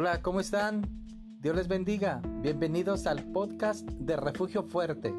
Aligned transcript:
Hola, 0.00 0.22
¿cómo 0.22 0.40
están? 0.40 0.88
Dios 1.42 1.54
les 1.54 1.68
bendiga. 1.68 2.22
Bienvenidos 2.40 3.06
al 3.06 3.22
podcast 3.22 3.86
de 3.86 4.16
Refugio 4.16 4.62
Fuerte. 4.62 5.14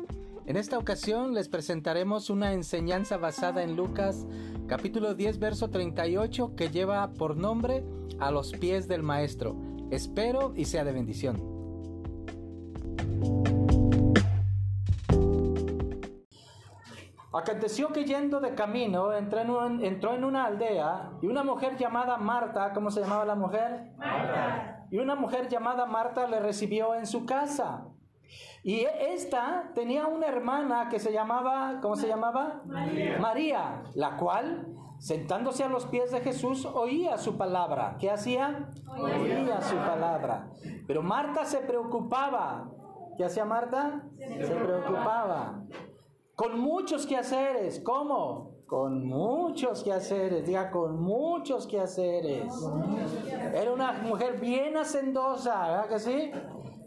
En 0.48 0.58
esta 0.58 0.80
ocasión 0.80 1.36
les 1.36 1.50
presentaremos 1.50 2.32
una 2.32 2.52
enseñanza 2.54 3.18
basada 3.18 3.62
en 3.62 3.76
Lucas 3.76 4.26
capítulo 4.68 5.14
10 5.14 5.38
verso 5.38 5.70
38 5.70 6.56
que 6.56 6.72
lleva 6.72 7.14
por 7.14 7.38
nombre 7.38 7.84
a 8.20 8.32
los 8.32 8.54
pies 8.54 8.88
del 8.88 9.04
Maestro. 9.04 9.56
Espero 9.92 10.52
y 10.56 10.66
sea 10.66 10.84
de 10.84 10.94
bendición. 10.94 11.61
Aconteció 17.34 17.94
que 17.94 18.04
yendo 18.04 18.42
de 18.42 18.56
camino 18.56 19.14
entró 19.14 19.40
en, 19.66 19.84
entró 19.86 20.14
en, 20.14 20.26
una 20.26 20.46
aldea 20.46 21.12
y 21.22 21.28
una 21.28 21.44
mujer 21.44 21.78
llamada 21.78 22.18
Marta, 22.18 22.74
¿cómo 22.74 22.92
se 22.92 23.00
llamaba 23.00 23.24
la 23.24 23.36
mujer? 23.36 23.94
Marta. 23.98 24.86
Y 24.92 25.00
una 25.00 25.16
mujer 25.16 25.48
llamada 25.48 25.86
Marta 25.86 26.28
le 26.28 26.42
recibió 26.42 26.94
en 26.94 27.08
su 27.08 27.26
casa. 27.26 27.86
Y 28.64 28.82
esta 28.82 29.72
tenía 29.74 30.08
una 30.08 30.28
hermana 30.28 30.90
que 30.90 31.00
se 31.00 31.14
llamaba, 31.14 31.80
¿cómo 31.82 31.96
se 31.96 32.08
llamaba? 32.08 32.64
María. 32.66 33.18
María, 33.20 33.84
la 33.96 34.18
cual, 34.18 34.68
sentándose 35.00 35.64
a 35.64 35.70
los 35.70 35.86
pies 35.86 36.12
de 36.12 36.20
Jesús, 36.20 36.66
oía 36.66 37.18
su 37.18 37.38
palabra. 37.38 37.96
¿Qué 37.98 38.12
hacía? 38.12 38.68
Oía, 38.90 39.62
su 39.62 39.78
palabra. 39.78 40.50
Pero 40.86 41.02
Marta 41.02 41.46
se 41.46 41.60
preocupaba. 41.60 42.70
¿Qué 43.18 43.24
hacía 43.24 43.46
Marta? 43.46 44.04
Se 44.18 44.54
preocupaba 44.56 45.64
con 46.42 46.60
muchos 46.60 47.06
quehaceres. 47.06 47.82
¿Cómo? 47.82 48.64
Con 48.66 49.06
muchos 49.06 49.84
quehaceres. 49.84 50.44
Diga, 50.44 50.72
con 50.72 51.00
muchos 51.00 51.68
quehaceres. 51.68 52.52
Era 53.54 53.72
una 53.72 53.92
mujer 54.02 54.40
bien 54.40 54.76
hacendosa, 54.76 55.68
¿verdad 55.68 55.90
que 55.90 56.00
sí? 56.00 56.32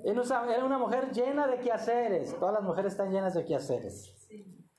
Era 0.02 0.64
una 0.64 0.78
mujer 0.78 1.12
llena 1.12 1.46
de 1.46 1.60
quehaceres. 1.60 2.36
Todas 2.36 2.54
las 2.54 2.64
mujeres 2.64 2.94
están 2.94 3.12
llenas 3.12 3.34
de 3.34 3.44
quehaceres. 3.44 4.28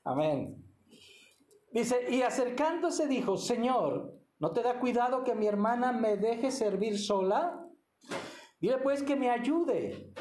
Amén. 0.04 0.62
Dice, 1.72 2.10
y 2.10 2.20
acercándose 2.20 3.06
dijo, 3.06 3.38
Señor, 3.38 4.14
¿no 4.38 4.52
te 4.52 4.62
da 4.62 4.78
cuidado 4.78 5.24
que 5.24 5.34
mi 5.34 5.46
hermana 5.46 5.92
me 5.92 6.18
deje 6.18 6.50
servir 6.50 6.98
sola? 6.98 7.66
Dile 8.60 8.76
pues 8.76 9.02
que 9.02 9.16
me 9.16 9.30
ayude. 9.30 10.12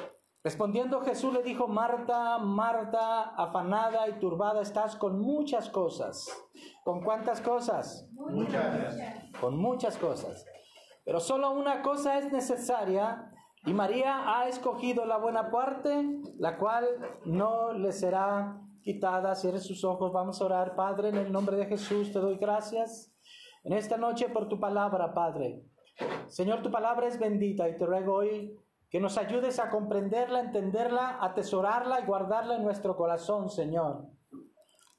Respondiendo 0.45 1.01
Jesús 1.01 1.33
le 1.33 1.41
dijo, 1.41 1.67
Marta, 1.67 2.38
Marta, 2.38 3.33
afanada 3.35 4.07
y 4.07 4.19
turbada 4.19 4.61
estás 4.61 4.95
con 4.95 5.19
muchas 5.19 5.71
cosas. 5.71 6.29
¿Con 6.83 7.01
cuántas 7.03 7.41
cosas? 7.41 8.07
Muchas. 8.11 8.95
Con 9.41 9.57
muchas 9.57 9.97
cosas. 9.97 10.45
Pero 11.03 11.19
solo 11.19 11.49
una 11.49 11.81
cosa 11.81 12.19
es 12.19 12.31
necesaria 12.31 13.31
y 13.66 13.73
María 13.73 14.38
ha 14.38 14.47
escogido 14.47 15.07
la 15.07 15.17
buena 15.17 15.49
parte, 15.49 16.21
la 16.38 16.59
cual 16.59 16.85
no 17.25 17.73
le 17.73 17.91
será 17.91 18.61
quitada. 18.83 19.33
Cierre 19.33 19.59
sus 19.59 19.83
ojos, 19.83 20.13
vamos 20.13 20.39
a 20.39 20.45
orar. 20.45 20.75
Padre, 20.75 21.09
en 21.09 21.17
el 21.17 21.31
nombre 21.31 21.57
de 21.57 21.66
Jesús 21.66 22.13
te 22.13 22.19
doy 22.19 22.38
gracias 22.38 23.11
en 23.63 23.73
esta 23.73 23.97
noche 23.97 24.29
por 24.29 24.47
tu 24.47 24.59
palabra, 24.59 25.11
Padre. 25.11 25.63
Señor, 26.27 26.61
tu 26.61 26.69
palabra 26.69 27.07
es 27.07 27.17
bendita 27.17 27.67
y 27.67 27.79
te 27.79 27.85
ruego 27.88 28.17
hoy 28.17 28.55
que 28.95 29.01
nos 29.01 29.17
ayudes 29.17 29.59
a 29.59 29.69
comprenderla, 29.69 30.39
entenderla, 30.39 31.17
atesorarla 31.19 31.99
y 31.99 32.05
guardarla 32.05 32.55
en 32.55 32.63
nuestro 32.63 32.95
corazón, 32.95 33.49
Señor. 33.49 34.07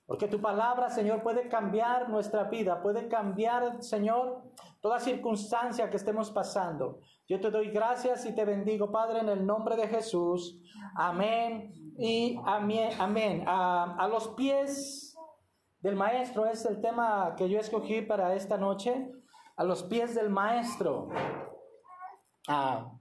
Porque 0.05 0.28
tu 0.28 0.39
palabra, 0.39 0.91
Señor, 0.91 1.22
puede 1.22 1.48
cambiar 1.48 2.11
nuestra 2.11 2.44
vida, 2.44 2.83
puede 2.83 3.08
cambiar, 3.08 3.83
Señor, 3.83 4.42
toda 4.83 5.00
circunstancia 5.00 5.89
que 5.89 5.97
estemos 5.97 6.30
pasando. 6.30 7.00
Yo 7.27 7.41
te 7.41 7.50
doy 7.50 7.70
gracias 7.70 8.27
y 8.27 8.34
te 8.34 8.44
bendigo, 8.44 8.92
Padre, 8.92 9.20
en 9.20 9.30
el 9.30 9.47
nombre 9.47 9.77
de 9.77 9.89
Jesús. 9.89 10.61
Amén 10.95 11.73
y 11.96 12.39
amén. 12.45 12.90
amén. 12.98 13.45
A, 13.46 14.07
los 14.11 14.28
pies 14.34 15.17
del 15.80 15.96
Maestro 15.96 16.45
es 16.45 16.67
el 16.67 16.83
tema 16.83 17.34
que 17.34 17.48
yo 17.48 17.58
escogí 17.58 18.02
para 18.02 18.34
esta 18.34 18.58
noche. 18.58 19.11
A 19.57 19.64
los 19.64 19.84
pies 19.84 20.14
del 20.14 20.28
Maestro. 20.28 21.08
Ah, 22.46 22.92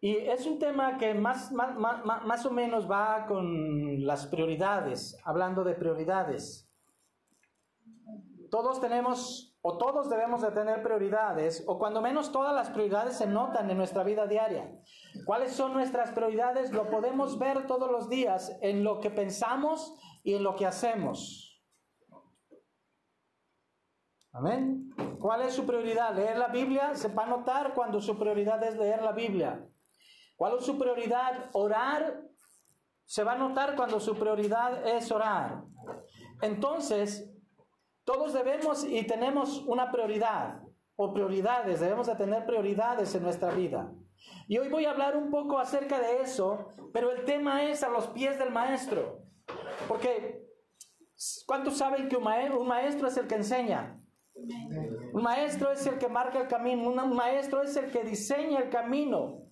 y 0.00 0.16
es 0.16 0.46
un 0.46 0.58
tema 0.58 0.96
que 0.96 1.12
más, 1.14 1.50
más, 1.50 1.76
más, 1.76 2.24
más, 2.24 2.46
o 2.46 2.50
menos 2.52 2.88
va 2.88 3.26
con 3.26 4.06
las 4.06 4.26
prioridades, 4.28 5.18
hablando 5.24 5.64
de 5.64 5.74
prioridades. 5.74 6.70
Todos 8.48 8.80
tenemos, 8.80 9.58
o 9.60 9.76
todos 9.76 10.08
debemos 10.08 10.42
de 10.42 10.52
tener 10.52 10.84
prioridades, 10.84 11.64
o 11.66 11.78
cuando 11.78 12.00
menos 12.00 12.30
todas 12.30 12.54
las 12.54 12.70
prioridades 12.70 13.16
se 13.16 13.26
notan 13.26 13.68
en 13.70 13.76
nuestra 13.76 14.04
vida 14.04 14.28
diaria. 14.28 14.72
¿Cuáles 15.26 15.52
son 15.52 15.72
nuestras 15.72 16.12
prioridades? 16.12 16.72
Lo 16.72 16.88
podemos 16.90 17.36
ver 17.38 17.66
todos 17.66 17.90
los 17.90 18.08
días 18.08 18.56
en 18.62 18.84
lo 18.84 19.00
que 19.00 19.10
pensamos 19.10 19.94
y 20.22 20.34
en 20.34 20.44
lo 20.44 20.54
que 20.54 20.66
hacemos. 20.66 21.60
Amén. 24.32 24.94
¿Cuál 25.18 25.42
es 25.42 25.54
su 25.54 25.66
prioridad? 25.66 26.14
¿Leer 26.14 26.38
la 26.38 26.48
Biblia? 26.48 26.94
Se 26.94 27.08
va 27.08 27.24
a 27.24 27.28
notar 27.28 27.74
cuando 27.74 28.00
su 28.00 28.16
prioridad 28.16 28.62
es 28.62 28.76
leer 28.76 29.02
la 29.02 29.10
Biblia. 29.10 29.68
¿Cuál 30.38 30.58
es 30.58 30.64
su 30.64 30.78
prioridad? 30.78 31.50
Orar. 31.52 32.22
Se 33.04 33.24
va 33.24 33.32
a 33.32 33.38
notar 33.38 33.74
cuando 33.74 33.98
su 33.98 34.14
prioridad 34.14 34.86
es 34.86 35.10
orar. 35.10 35.64
Entonces, 36.42 37.28
todos 38.04 38.32
debemos 38.32 38.84
y 38.84 39.04
tenemos 39.04 39.64
una 39.66 39.90
prioridad 39.90 40.62
o 40.94 41.12
prioridades, 41.12 41.80
debemos 41.80 42.06
de 42.06 42.14
tener 42.14 42.46
prioridades 42.46 43.12
en 43.16 43.24
nuestra 43.24 43.50
vida. 43.50 43.92
Y 44.46 44.58
hoy 44.58 44.68
voy 44.68 44.84
a 44.84 44.92
hablar 44.92 45.16
un 45.16 45.30
poco 45.30 45.58
acerca 45.58 45.98
de 45.98 46.20
eso, 46.20 46.68
pero 46.92 47.10
el 47.10 47.24
tema 47.24 47.64
es 47.64 47.82
a 47.82 47.88
los 47.88 48.06
pies 48.06 48.38
del 48.38 48.52
maestro. 48.52 49.24
Porque, 49.88 50.46
¿cuántos 51.46 51.78
saben 51.78 52.08
que 52.08 52.16
un 52.16 52.22
maestro, 52.22 53.08
es 53.08 53.16
el 53.16 53.26
que 53.26 53.34
enseña? 53.34 54.00
Un 55.12 55.22
maestro 55.22 55.72
es 55.72 55.84
el 55.86 55.98
que 55.98 56.08
marca 56.08 56.40
el 56.40 56.46
camino, 56.46 56.88
un 56.88 57.16
maestro 57.16 57.62
es 57.62 57.76
el 57.76 57.90
que 57.90 58.04
diseña 58.04 58.60
el 58.60 58.70
camino. 58.70 59.47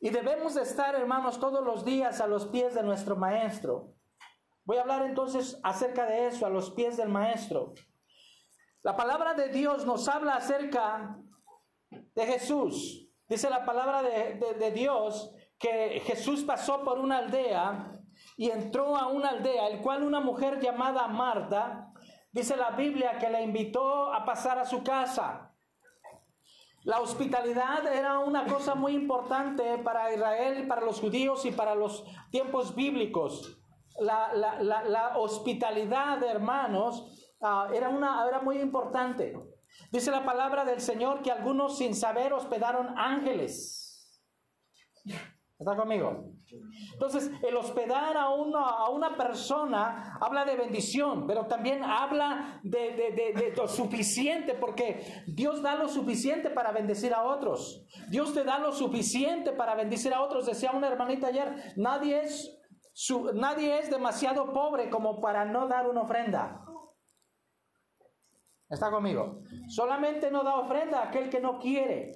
Y 0.00 0.10
debemos 0.10 0.54
de 0.54 0.62
estar, 0.62 0.94
hermanos, 0.94 1.40
todos 1.40 1.64
los 1.64 1.84
días 1.84 2.20
a 2.20 2.26
los 2.26 2.46
pies 2.46 2.74
de 2.74 2.82
nuestro 2.82 3.16
Maestro. 3.16 3.94
Voy 4.64 4.76
a 4.76 4.82
hablar 4.82 5.02
entonces 5.02 5.58
acerca 5.62 6.06
de 6.06 6.28
eso, 6.28 6.46
a 6.46 6.50
los 6.50 6.70
pies 6.70 6.96
del 6.96 7.08
Maestro. 7.08 7.74
La 8.82 8.96
palabra 8.96 9.34
de 9.34 9.48
Dios 9.48 9.84
nos 9.84 10.08
habla 10.08 10.36
acerca 10.36 11.18
de 11.90 12.26
Jesús. 12.26 13.08
Dice 13.28 13.50
la 13.50 13.64
palabra 13.64 14.02
de, 14.02 14.70
Dios 14.70 15.34
que 15.58 16.00
Jesús 16.04 16.44
pasó 16.44 16.84
por 16.84 16.98
una 16.98 17.18
aldea 17.18 18.00
y 18.36 18.50
entró 18.50 18.96
a 18.96 19.08
una 19.08 19.30
aldea, 19.30 19.68
el 19.68 19.82
cual 19.82 20.04
una 20.04 20.20
mujer 20.20 20.60
llamada 20.60 21.08
Marta, 21.08 21.92
dice 22.30 22.56
la 22.56 22.70
Biblia 22.70 23.18
que 23.18 23.28
la 23.28 23.40
invitó 23.40 24.12
a 24.12 24.24
pasar 24.24 24.58
a 24.58 24.64
su 24.64 24.82
casa. 24.82 25.47
La 26.84 27.00
hospitalidad 27.00 27.86
era 27.92 28.18
una 28.20 28.46
cosa 28.46 28.74
muy 28.74 28.92
importante 28.94 29.78
para 29.78 30.12
Israel, 30.14 30.66
para 30.66 30.82
los 30.82 31.00
judíos 31.00 31.44
y 31.44 31.50
para 31.50 31.74
los 31.74 32.04
tiempos 32.30 32.74
bíblicos. 32.74 33.60
La, 33.98 35.14
hospitalidad, 35.16 36.22
hermanos, 36.22 37.34
ah, 37.42 37.68
era, 37.74 37.88
una, 37.88 38.26
era 38.28 38.40
muy 38.40 38.60
importante. 38.60 39.36
Dice 39.90 40.10
la 40.10 40.24
palabra 40.24 40.64
del 40.64 40.80
Señor 40.80 41.22
que 41.22 41.32
algunos 41.32 41.78
sin 41.78 41.94
saber 41.94 42.32
hospedaron 42.32 42.96
ángeles. 42.96 44.22
¿Está 45.58 45.74
conmigo? 45.74 46.24
Entonces, 46.92 47.32
el 47.42 47.56
hospedar 47.56 48.16
a 48.16 48.30
una, 48.30 48.60
a 48.60 48.90
una 48.90 49.16
persona 49.16 50.16
habla 50.20 50.44
de 50.44 50.56
bendición, 50.56 51.26
pero 51.26 51.46
también 51.46 51.82
habla 51.82 52.60
de, 52.62 52.92
de, 52.92 53.54
lo 53.56 53.66
suficiente, 53.66 54.54
porque 54.54 55.24
Dios 55.26 55.60
da 55.60 55.74
lo 55.74 55.88
suficiente 55.88 56.48
para 56.48 56.70
bendecir 56.70 57.12
a 57.12 57.24
otros. 57.24 57.84
Dios 58.08 58.32
te 58.34 58.44
da 58.44 58.60
lo 58.60 58.70
suficiente 58.70 59.50
para 59.52 59.74
bendecir 59.74 60.14
a 60.14 60.22
otros. 60.22 60.46
Decía 60.46 60.70
una 60.70 60.86
hermanita 60.86 61.26
ayer, 61.26 61.72
nadie 61.76 62.20
es, 62.22 62.56
su, 62.92 63.32
nadie 63.32 63.80
es 63.80 63.90
demasiado 63.90 64.52
pobre 64.52 64.88
como 64.90 65.20
para 65.20 65.44
no 65.44 65.66
dar 65.66 65.88
una 65.88 66.02
ofrenda. 66.02 66.64
¿Está 68.68 68.92
conmigo? 68.92 69.40
Solamente 69.66 70.30
no 70.30 70.44
da 70.44 70.56
ofrenda 70.56 71.00
a 71.00 71.08
aquel 71.08 71.28
que 71.28 71.40
no 71.40 71.58
quiere. 71.58 72.12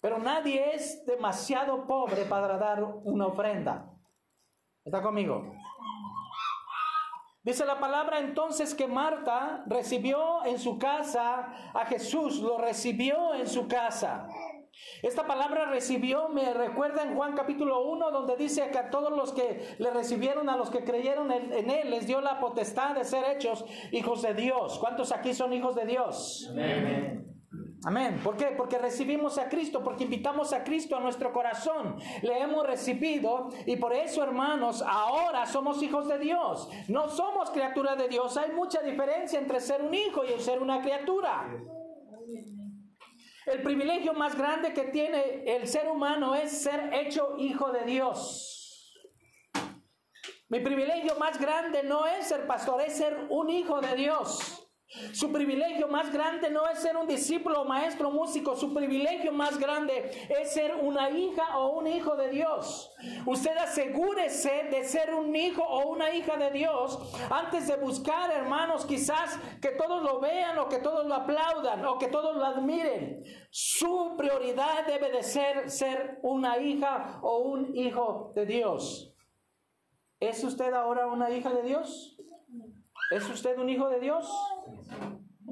Pero 0.00 0.18
nadie 0.18 0.74
es 0.74 1.04
demasiado 1.04 1.86
pobre 1.86 2.24
para 2.24 2.56
dar 2.56 2.82
una 2.82 3.26
ofrenda. 3.26 3.92
¿Está 4.84 5.02
conmigo? 5.02 5.52
Dice 7.42 7.64
la 7.64 7.80
palabra 7.80 8.18
entonces 8.18 8.74
que 8.74 8.86
Marta 8.86 9.64
recibió 9.66 10.44
en 10.44 10.58
su 10.58 10.78
casa 10.78 11.72
a 11.74 11.86
Jesús, 11.86 12.40
lo 12.40 12.58
recibió 12.58 13.34
en 13.34 13.46
su 13.46 13.66
casa. 13.66 14.28
Esta 15.02 15.26
palabra 15.26 15.66
recibió 15.66 16.28
me 16.28 16.52
recuerda 16.54 17.02
en 17.02 17.14
Juan 17.16 17.34
capítulo 17.34 17.82
1 17.84 18.10
donde 18.10 18.36
dice 18.36 18.70
que 18.70 18.78
a 18.78 18.90
todos 18.90 19.10
los 19.10 19.32
que 19.32 19.76
le 19.78 19.90
recibieron, 19.90 20.48
a 20.48 20.56
los 20.56 20.70
que 20.70 20.84
creyeron 20.84 21.30
en, 21.32 21.70
él, 21.70 21.90
les 21.90 22.06
dio 22.06 22.20
la 22.20 22.40
potestad 22.40 22.94
de 22.94 23.04
ser 23.04 23.24
hechos 23.24 23.64
hijos 23.90 24.22
de 24.22 24.34
Dios. 24.34 24.78
¿Cuántos 24.78 25.12
aquí 25.12 25.34
son 25.34 25.52
hijos 25.52 25.74
de 25.74 25.86
Dios? 25.86 26.48
Amén. 26.50 27.29
Amén. 27.82 28.20
¿Por 28.22 28.36
qué? 28.36 28.46
Porque 28.56 28.76
recibimos 28.76 29.38
a 29.38 29.48
Cristo, 29.48 29.82
porque 29.82 30.04
invitamos 30.04 30.52
a 30.52 30.64
Cristo 30.64 30.96
a 30.96 31.00
nuestro 31.00 31.32
corazón. 31.32 31.96
Le 32.20 32.38
hemos 32.38 32.66
recibido 32.66 33.48
y 33.64 33.76
por 33.76 33.94
eso, 33.94 34.22
hermanos, 34.22 34.82
ahora 34.86 35.46
somos 35.46 35.82
hijos 35.82 36.06
de 36.06 36.18
Dios. 36.18 36.68
No 36.88 37.08
somos 37.08 37.50
criaturas 37.50 37.96
de 37.96 38.08
Dios. 38.08 38.36
Hay 38.36 38.52
mucha 38.52 38.82
diferencia 38.82 39.38
entre 39.38 39.60
ser 39.60 39.80
un 39.80 39.94
hijo 39.94 40.24
y 40.24 40.38
ser 40.40 40.60
una 40.60 40.82
criatura. 40.82 41.48
El 43.46 43.62
privilegio 43.62 44.12
más 44.12 44.36
grande 44.36 44.74
que 44.74 44.84
tiene 44.84 45.44
el 45.46 45.66
ser 45.66 45.88
humano 45.88 46.34
es 46.34 46.62
ser 46.62 46.92
hecho 46.92 47.36
hijo 47.38 47.72
de 47.72 47.84
Dios. 47.84 48.94
Mi 50.50 50.60
privilegio 50.60 51.14
más 51.16 51.40
grande 51.40 51.82
no 51.82 52.06
es 52.06 52.28
ser 52.28 52.46
pastor, 52.46 52.82
es 52.82 52.96
ser 52.96 53.26
un 53.30 53.48
hijo 53.48 53.80
de 53.80 53.94
Dios. 53.94 54.69
Su 55.12 55.30
privilegio 55.30 55.86
más 55.86 56.12
grande 56.12 56.50
no 56.50 56.68
es 56.68 56.80
ser 56.80 56.96
un 56.96 57.06
discípulo, 57.06 57.64
maestro, 57.64 58.10
músico. 58.10 58.56
Su 58.56 58.74
privilegio 58.74 59.30
más 59.30 59.56
grande 59.56 60.10
es 60.28 60.52
ser 60.52 60.74
una 60.74 61.10
hija 61.10 61.58
o 61.58 61.78
un 61.78 61.86
hijo 61.86 62.16
de 62.16 62.30
Dios. 62.30 62.92
Usted 63.24 63.56
asegúrese 63.56 64.64
de 64.70 64.82
ser 64.82 65.14
un 65.14 65.34
hijo 65.36 65.62
o 65.62 65.90
una 65.90 66.12
hija 66.12 66.36
de 66.36 66.50
Dios 66.50 66.98
antes 67.30 67.68
de 67.68 67.76
buscar, 67.76 68.32
hermanos, 68.32 68.84
quizás 68.84 69.38
que 69.62 69.70
todos 69.70 70.02
lo 70.02 70.18
vean 70.18 70.58
o 70.58 70.68
que 70.68 70.78
todos 70.78 71.06
lo 71.06 71.14
aplaudan 71.14 71.84
o 71.84 71.96
que 71.96 72.08
todos 72.08 72.36
lo 72.36 72.44
admiren. 72.44 73.22
Su 73.50 74.16
prioridad 74.18 74.86
debe 74.86 75.12
de 75.12 75.22
ser 75.22 75.70
ser 75.70 76.18
una 76.22 76.58
hija 76.58 77.20
o 77.22 77.38
un 77.38 77.76
hijo 77.76 78.32
de 78.34 78.44
Dios. 78.44 79.14
¿Es 80.18 80.42
usted 80.42 80.72
ahora 80.72 81.06
una 81.06 81.30
hija 81.30 81.50
de 81.50 81.62
Dios? 81.62 82.16
¿Es 83.10 83.28
usted 83.28 83.58
un 83.58 83.68
hijo 83.68 83.88
de 83.88 83.98
Dios? 83.98 84.30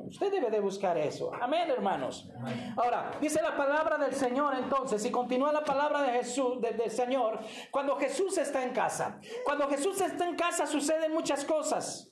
Usted 0.09 0.31
debe 0.31 0.51
de 0.51 0.61
buscar 0.61 0.97
eso. 0.97 1.31
Amén, 1.41 1.71
hermanos. 1.71 2.29
Ahora, 2.77 3.13
dice 3.21 3.43
la 3.43 3.57
palabra 3.57 3.99
del 3.99 4.15
Señor 4.15 4.55
entonces, 4.55 5.05
y 5.05 5.11
continúa 5.11 5.53
la 5.53 5.65
palabra 5.65 6.03
de 6.03 6.13
Jesús, 6.13 6.61
del 6.61 6.91
Señor, 6.91 7.41
cuando 7.71 7.97
Jesús 7.97 8.39
está 8.39 8.63
en 8.65 8.73
casa. 8.73 9.21
Cuando 9.45 9.69
Jesús 9.69 10.01
está 10.01 10.27
en 10.27 10.35
casa 10.35 10.67
suceden 10.67 11.13
muchas 11.13 11.45
cosas. 11.45 12.11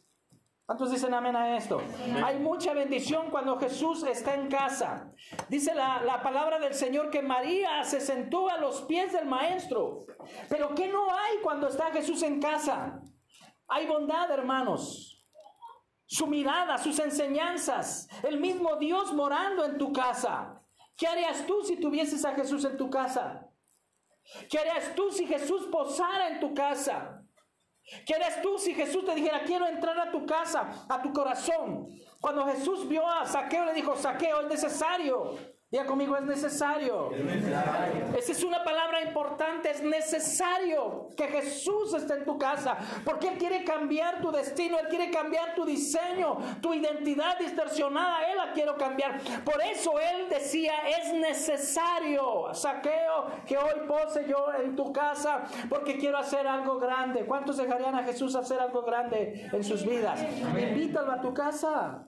¿Cuántos 0.66 0.90
dicen 0.90 1.14
amén 1.14 1.36
a 1.36 1.56
esto? 1.56 1.80
Hay 2.24 2.38
mucha 2.40 2.74
bendición 2.74 3.30
cuando 3.30 3.56
Jesús 3.58 4.02
está 4.02 4.34
en 4.34 4.48
casa. 4.48 5.12
Dice 5.48 5.74
la, 5.74 6.02
la, 6.02 6.22
palabra 6.22 6.58
del 6.58 6.74
Señor 6.74 7.08
que 7.08 7.22
María 7.22 7.84
se 7.84 8.00
sentó 8.00 8.50
a 8.50 8.58
los 8.58 8.82
pies 8.82 9.12
del 9.12 9.26
Maestro. 9.26 10.06
Pero 10.48 10.74
¿qué 10.74 10.88
no 10.88 11.08
hay 11.08 11.38
cuando 11.42 11.68
está 11.68 11.92
Jesús 11.92 12.22
en 12.22 12.40
casa? 12.40 13.00
Hay 13.68 13.86
bondad, 13.86 14.30
hermanos 14.32 15.15
su 16.06 16.26
mirada, 16.26 16.78
sus 16.78 16.98
enseñanzas, 16.98 18.08
el 18.22 18.38
mismo 18.40 18.76
Dios 18.76 19.12
morando 19.12 19.64
en 19.64 19.76
tu 19.76 19.92
casa. 19.92 20.62
¿Qué 20.96 21.06
harías 21.06 21.46
tú 21.46 21.62
si 21.62 21.76
tuvieses 21.76 22.24
a 22.24 22.34
Jesús 22.34 22.64
en 22.64 22.76
tu 22.76 22.88
casa? 22.88 23.50
¿Qué 24.48 24.58
harías 24.58 24.94
tú 24.94 25.10
si 25.10 25.26
Jesús 25.26 25.66
posara 25.70 26.28
en 26.28 26.40
tu 26.40 26.54
casa? 26.54 27.22
¿Qué 28.04 28.14
harías 28.14 28.40
tú 28.42 28.58
si 28.58 28.74
Jesús 28.74 29.04
te 29.04 29.14
dijera, 29.14 29.42
quiero 29.44 29.66
entrar 29.66 29.98
a 29.98 30.10
tu 30.10 30.26
casa, 30.26 30.86
a 30.88 31.02
tu 31.02 31.12
corazón? 31.12 31.88
Cuando 32.20 32.46
Jesús 32.46 32.88
vio 32.88 33.08
a 33.08 33.26
Saqueo, 33.26 33.66
le 33.66 33.74
dijo, 33.74 33.94
Saqueo, 33.96 34.40
es 34.40 34.48
necesario 34.48 35.55
ya 35.72 35.84
conmigo, 35.84 36.16
es 36.16 36.22
necesario. 36.22 37.10
Esa 38.16 38.32
es 38.32 38.44
una 38.44 38.62
palabra 38.62 39.02
importante, 39.02 39.70
es 39.70 39.82
necesario 39.82 41.08
que 41.16 41.26
Jesús 41.26 41.92
esté 41.92 42.14
en 42.14 42.24
tu 42.24 42.38
casa, 42.38 42.78
porque 43.04 43.28
Él 43.28 43.38
quiere 43.38 43.64
cambiar 43.64 44.20
tu 44.20 44.30
destino, 44.30 44.78
Él 44.78 44.86
quiere 44.88 45.10
cambiar 45.10 45.56
tu 45.56 45.64
diseño, 45.64 46.38
tu 46.60 46.72
identidad 46.72 47.36
distorsionada, 47.38 48.30
Él 48.30 48.36
la 48.36 48.52
quiere 48.52 48.76
cambiar. 48.76 49.20
Por 49.44 49.60
eso 49.60 49.98
Él 49.98 50.28
decía, 50.28 50.72
es 50.88 51.12
necesario, 51.14 52.54
saqueo, 52.54 53.26
que 53.44 53.58
hoy 53.58 53.86
pose 53.88 54.24
yo 54.28 54.46
en 54.62 54.76
tu 54.76 54.92
casa, 54.92 55.44
porque 55.68 55.98
quiero 55.98 56.18
hacer 56.18 56.46
algo 56.46 56.78
grande. 56.78 57.26
¿Cuántos 57.26 57.56
dejarían 57.56 57.96
a 57.96 58.04
Jesús 58.04 58.36
hacer 58.36 58.60
algo 58.60 58.82
grande 58.82 59.48
en 59.52 59.64
sus 59.64 59.84
vidas? 59.84 60.24
Invítalo 60.56 61.10
a 61.10 61.20
tu 61.20 61.34
casa. 61.34 62.06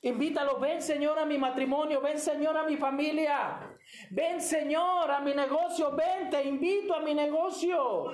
Invítalo, 0.00 0.60
ven 0.60 0.80
Señor 0.80 1.18
a 1.18 1.24
mi 1.24 1.38
matrimonio, 1.38 2.00
ven 2.00 2.18
Señor 2.18 2.56
a 2.56 2.62
mi 2.62 2.76
familia, 2.76 3.58
ven 4.10 4.40
Señor 4.40 5.10
a 5.10 5.20
mi 5.20 5.34
negocio, 5.34 5.94
ven, 5.96 6.30
te 6.30 6.44
invito 6.44 6.94
a 6.94 7.00
mi 7.00 7.14
negocio. 7.14 8.12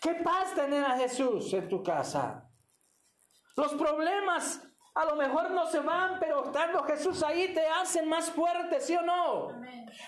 ¿Qué 0.00 0.14
paz 0.14 0.54
tener 0.54 0.84
a 0.84 0.96
Jesús 0.96 1.52
en 1.52 1.68
tu 1.68 1.82
casa? 1.82 2.48
Los 3.56 3.74
problemas 3.74 4.65
a 4.96 5.04
lo 5.04 5.14
mejor 5.14 5.50
no 5.50 5.66
se 5.66 5.80
van, 5.80 6.18
pero 6.18 6.46
estando 6.46 6.82
Jesús 6.84 7.22
ahí 7.22 7.52
te 7.52 7.66
hacen 7.66 8.08
más 8.08 8.30
fuerte, 8.30 8.80
¿sí 8.80 8.96
o 8.96 9.02
no? 9.02 9.48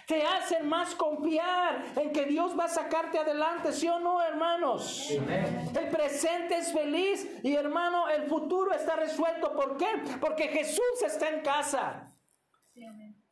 Te 0.07 0.25
hacen 0.25 0.67
más 0.67 0.95
confiar 0.95 1.85
en 1.95 2.11
que 2.11 2.25
Dios 2.25 2.59
va 2.59 2.65
a 2.65 2.69
sacarte 2.69 3.19
adelante, 3.19 3.71
¿sí 3.73 3.87
o 3.87 3.99
no, 4.01 4.23
hermanos? 4.23 5.11
El 5.11 5.89
presente 5.91 6.57
es 6.57 6.73
feliz 6.73 7.39
y 7.43 7.55
hermano, 7.55 8.09
el 8.09 8.25
futuro 8.29 8.73
está 8.73 8.97
resuelto. 8.97 9.55
¿Por 9.55 9.77
qué? 9.77 9.87
Porque 10.23 10.49
Jesús 10.49 11.03
está 11.05 11.29
en 11.29 11.43
casa. 11.43 12.15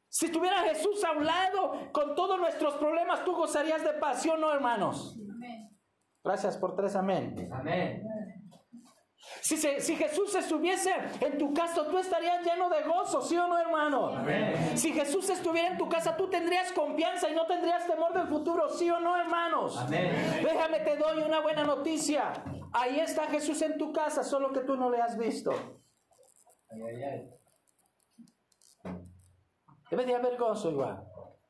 Si 0.09 0.31
tuviera 0.31 0.61
Jesús 0.61 1.03
a 1.05 1.13
un 1.13 1.25
lado 1.25 1.91
con 1.91 2.15
todos 2.15 2.39
nuestros 2.39 2.75
problemas, 2.75 3.25
tú 3.25 3.35
gozarías 3.35 3.83
de 3.83 3.95
paz, 3.95 4.21
¿sí 4.21 4.29
o 4.29 4.37
no, 4.37 4.53
hermanos? 4.53 5.19
Gracias 6.23 6.59
por 6.59 6.77
tres 6.77 6.97
amén. 6.97 7.49
Amén. 7.51 8.03
Si, 9.47 9.95
Jesús 9.95 10.35
estuviese 10.35 10.93
en 11.21 11.39
tu 11.39 11.55
casa, 11.55 11.87
tú 11.89 11.99
estarías 11.99 12.45
lleno 12.45 12.69
de 12.69 12.83
gozo, 12.83 13.23
¿sí 13.23 13.39
o 13.39 13.47
no, 13.47 13.57
hermano? 13.57 14.25
Si 14.75 14.93
Jesús 14.93 15.31
estuviera 15.31 15.69
en 15.69 15.79
tu 15.79 15.89
casa, 15.89 16.17
tú 16.17 16.29
tendrías 16.29 16.73
confianza 16.73 17.31
y 17.31 17.35
no 17.35 17.47
tendrías 17.47 17.87
temor 17.87 18.13
del 18.13 18.27
futuro, 18.27 18.69
¿sí 18.69 18.91
o 18.91 18.99
no, 18.99 19.17
hermanos? 19.17 19.89
Déjame, 19.89 20.81
te 20.81 20.97
doy 20.97 21.23
una 21.23 21.39
buena 21.39 21.63
noticia. 21.63 22.33
Ahí 22.73 22.99
está 22.99 23.29
Jesús 23.29 23.63
en 23.63 23.79
tu 23.79 23.93
casa, 23.93 24.25
solo 24.25 24.53
que 24.53 24.63
tú 24.63 24.77
no 24.77 24.91
le 24.91 25.01
has 25.01 25.17
visto. 25.17 25.53
Debe 29.89 30.07
de 30.07 30.15
haber 30.17 30.37
gozo 30.37 30.73
igual. 30.73 31.05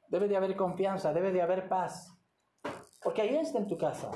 Debe 0.08 0.28
de 0.28 0.36
haber 0.36 0.54
confianza, 0.54 1.14
debe 1.14 1.32
de 1.32 1.40
haber 1.40 1.66
paz. 1.66 2.14
Porque 3.02 3.22
ahí 3.22 3.36
está 3.36 3.56
en 3.56 3.66
tu 3.66 3.78
casa. 3.78 4.10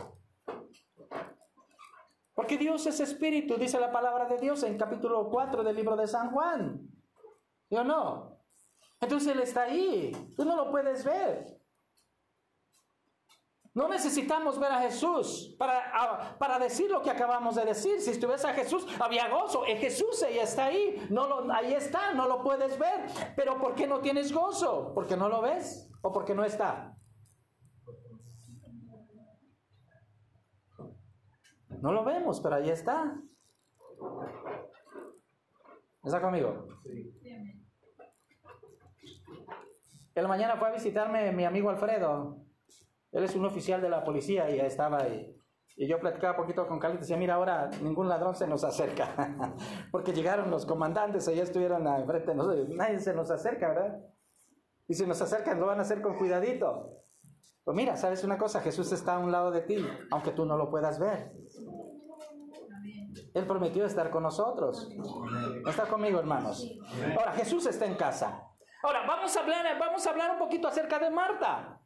Porque 2.41 2.57
Dios 2.57 2.87
es 2.87 2.99
espíritu, 3.01 3.59
dice 3.59 3.79
la 3.79 3.93
palabra 3.93 4.25
de 4.25 4.39
Dios 4.39 4.63
en 4.63 4.79
capítulo 4.79 5.29
4 5.29 5.63
del 5.63 5.77
libro 5.77 5.95
de 5.95 6.07
San 6.07 6.31
Juan. 6.31 6.89
¿Sí 7.69 7.77
o 7.77 7.85
no? 7.85 8.41
Entonces 8.99 9.35
Él 9.35 9.41
está 9.41 9.65
ahí. 9.65 10.11
Tú 10.35 10.47
no 10.47 10.57
lo 10.57 10.71
puedes 10.71 11.05
ver. 11.05 11.61
No 13.75 13.89
necesitamos 13.89 14.59
ver 14.59 14.73
a 14.73 14.81
Jesús 14.81 15.55
para, 15.59 16.39
para 16.39 16.59
decir 16.59 16.91
lo 16.91 17.03
que 17.03 17.11
acabamos 17.11 17.57
de 17.57 17.67
decir. 17.67 18.01
Si 18.01 18.13
estuviese 18.13 18.49
a 18.49 18.55
Jesús, 18.55 18.87
había 18.99 19.29
gozo. 19.29 19.67
En 19.67 19.77
Jesús 19.77 20.23
ella 20.23 20.45
está 20.45 20.65
ahí. 20.65 21.09
No 21.11 21.27
lo, 21.27 21.53
ahí 21.53 21.75
está, 21.75 22.15
no 22.15 22.27
lo 22.27 22.43
puedes 22.43 22.79
ver. 22.79 23.05
Pero 23.37 23.59
¿por 23.59 23.75
qué 23.75 23.87
no 23.87 24.01
tienes 24.01 24.33
gozo? 24.33 24.93
¿Porque 24.95 25.15
no 25.15 25.29
lo 25.29 25.43
ves? 25.43 25.91
¿O 26.01 26.11
porque 26.11 26.35
no 26.35 26.43
está? 26.43 26.97
No 31.81 31.93
lo 31.93 32.05
vemos, 32.05 32.41
pero 32.41 32.57
ahí 32.57 32.71
está. 32.71 33.17
¿Está 36.05 36.21
conmigo? 36.21 36.67
Sí. 36.85 37.13
El 40.15 40.29
mañana 40.29 40.57
fue 40.57 40.69
a 40.69 40.73
visitarme 40.73 41.33
mi 41.33 41.45
amigo 41.45 41.71
Alfredo. 41.71 42.37
Él 43.13 43.25
es 43.25 43.35
un 43.35 43.45
oficial 43.45 43.81
de 43.81 43.89
la 43.89 44.05
policía 44.05 44.51
y 44.51 44.61
estaba 44.61 44.99
ahí. 45.03 45.37
Y 45.77 45.89
yo 45.89 45.99
platicaba 45.99 46.33
un 46.33 46.43
poquito 46.45 46.67
con 46.67 46.79
Carlos 46.79 46.99
y 46.99 47.01
decía, 47.01 47.17
mira, 47.17 47.35
ahora 47.35 47.71
ningún 47.83 48.09
ladrón 48.09 48.35
se 48.35 48.47
nos 48.47 48.65
acerca. 48.65 49.57
Porque 49.91 50.13
llegaron 50.13 50.51
los 50.51 50.67
comandantes, 50.67 51.27
allá 51.29 51.43
estuvieron 51.43 51.87
enfrente 51.87 52.33
de 52.33 52.35
nosotros. 52.35 52.69
Nadie 52.69 52.99
se 52.99 53.15
nos 53.15 53.31
acerca, 53.31 53.69
¿verdad? 53.69 54.01
Y 54.89 54.95
si 54.95 55.07
nos 55.07 55.23
acercan, 55.23 55.59
lo 55.59 55.67
van 55.67 55.79
a 55.79 55.83
hacer 55.83 56.03
con 56.03 56.19
cuidadito. 56.19 57.01
Pues 57.65 57.77
mira, 57.77 57.97
¿sabes 57.97 58.25
una 58.25 58.39
cosa? 58.39 58.61
Jesús 58.61 58.91
está 58.93 59.15
a 59.15 59.19
un 59.19 59.31
lado 59.31 59.51
de 59.51 59.61
ti, 59.63 59.87
aunque 60.11 60.31
tú 60.31 60.45
no 60.45 60.57
lo 60.57 60.71
puedas 60.71 60.99
ver. 60.99 61.33
Él 63.35 63.47
prometió 63.47 63.85
estar 63.85 64.11
con 64.11 64.23
nosotros. 64.23 64.89
¿Está 65.67 65.87
conmigo, 65.87 66.19
hermanos? 66.19 66.67
Ahora, 67.17 67.33
Jesús 67.33 67.67
está 67.67 67.87
en 67.87 67.95
casa. 67.95 68.43
Ahora, 68.83 69.07
vamos 69.07 69.37
a 69.37 69.41
hablar, 69.41 69.79
vamos 69.79 70.07
a 70.07 70.11
hablar 70.11 70.31
un 70.33 70.39
poquito 70.39 70.69
acerca 70.69 70.99
de 70.99 71.11
Marta. 71.11 71.81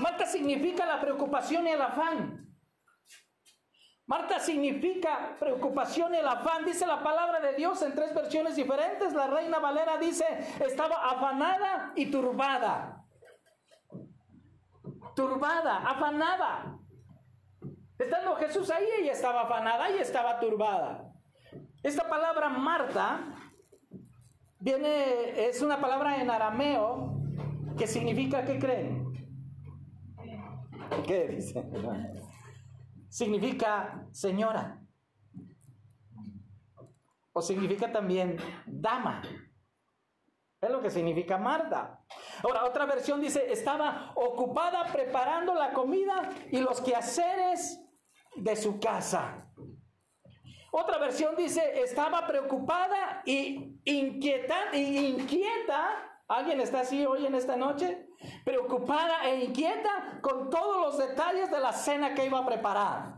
Marta 0.00 0.26
significa 0.26 0.86
la 0.86 1.00
preocupación 1.00 1.66
y 1.66 1.70
el 1.70 1.80
afán. 1.80 2.46
Marta 4.06 4.40
significa 4.40 5.36
preocupación 5.38 6.14
y 6.14 6.18
el 6.18 6.26
afán. 6.26 6.64
Dice 6.64 6.86
la 6.86 7.02
palabra 7.02 7.40
de 7.40 7.54
Dios 7.54 7.80
en 7.82 7.94
tres 7.94 8.14
versiones 8.14 8.56
diferentes. 8.56 9.12
La 9.12 9.26
reina 9.26 9.58
Valera 9.58 9.98
dice, 9.98 10.24
estaba 10.60 11.10
afanada 11.10 11.92
y 11.94 12.10
turbada. 12.10 13.04
Turbada, 15.18 15.78
afanada. 15.78 16.78
Estando 17.98 18.36
Jesús 18.36 18.70
ahí, 18.70 18.86
ella 19.00 19.10
estaba 19.10 19.42
afanada 19.42 19.90
y 19.90 19.98
estaba 19.98 20.38
turbada. 20.38 21.12
Esta 21.82 22.08
palabra 22.08 22.48
Marta 22.48 23.34
viene, 24.60 25.48
es 25.48 25.60
una 25.60 25.80
palabra 25.80 26.22
en 26.22 26.30
arameo 26.30 27.20
que 27.76 27.88
significa, 27.88 28.44
¿qué 28.44 28.60
creen? 28.60 29.12
¿Qué 31.04 31.26
dice? 31.26 31.68
Significa 33.08 34.06
señora. 34.12 34.80
O 37.32 37.42
significa 37.42 37.90
también 37.90 38.36
dama. 38.66 39.20
Es 40.60 40.70
lo 40.70 40.80
que 40.80 40.90
significa 40.90 41.38
Marta. 41.38 42.00
Ahora, 42.42 42.64
otra 42.64 42.84
versión 42.84 43.20
dice, 43.20 43.52
estaba 43.52 44.12
ocupada 44.16 44.86
preparando 44.92 45.54
la 45.54 45.72
comida 45.72 46.30
y 46.50 46.58
los 46.58 46.80
quehaceres 46.80 47.80
de 48.34 48.56
su 48.56 48.80
casa. 48.80 49.46
Otra 50.72 50.98
versión 50.98 51.36
dice, 51.36 51.80
estaba 51.80 52.26
preocupada 52.26 53.22
y 53.24 53.80
inquieta. 53.84 54.56
¿Alguien 56.26 56.60
está 56.60 56.80
así 56.80 57.06
hoy 57.06 57.24
en 57.24 57.36
esta 57.36 57.56
noche? 57.56 58.08
Preocupada 58.44 59.28
e 59.28 59.44
inquieta 59.44 60.18
con 60.20 60.50
todos 60.50 60.80
los 60.80 60.98
detalles 60.98 61.50
de 61.50 61.60
la 61.60 61.72
cena 61.72 62.14
que 62.14 62.26
iba 62.26 62.40
a 62.40 62.46
preparar. 62.46 63.14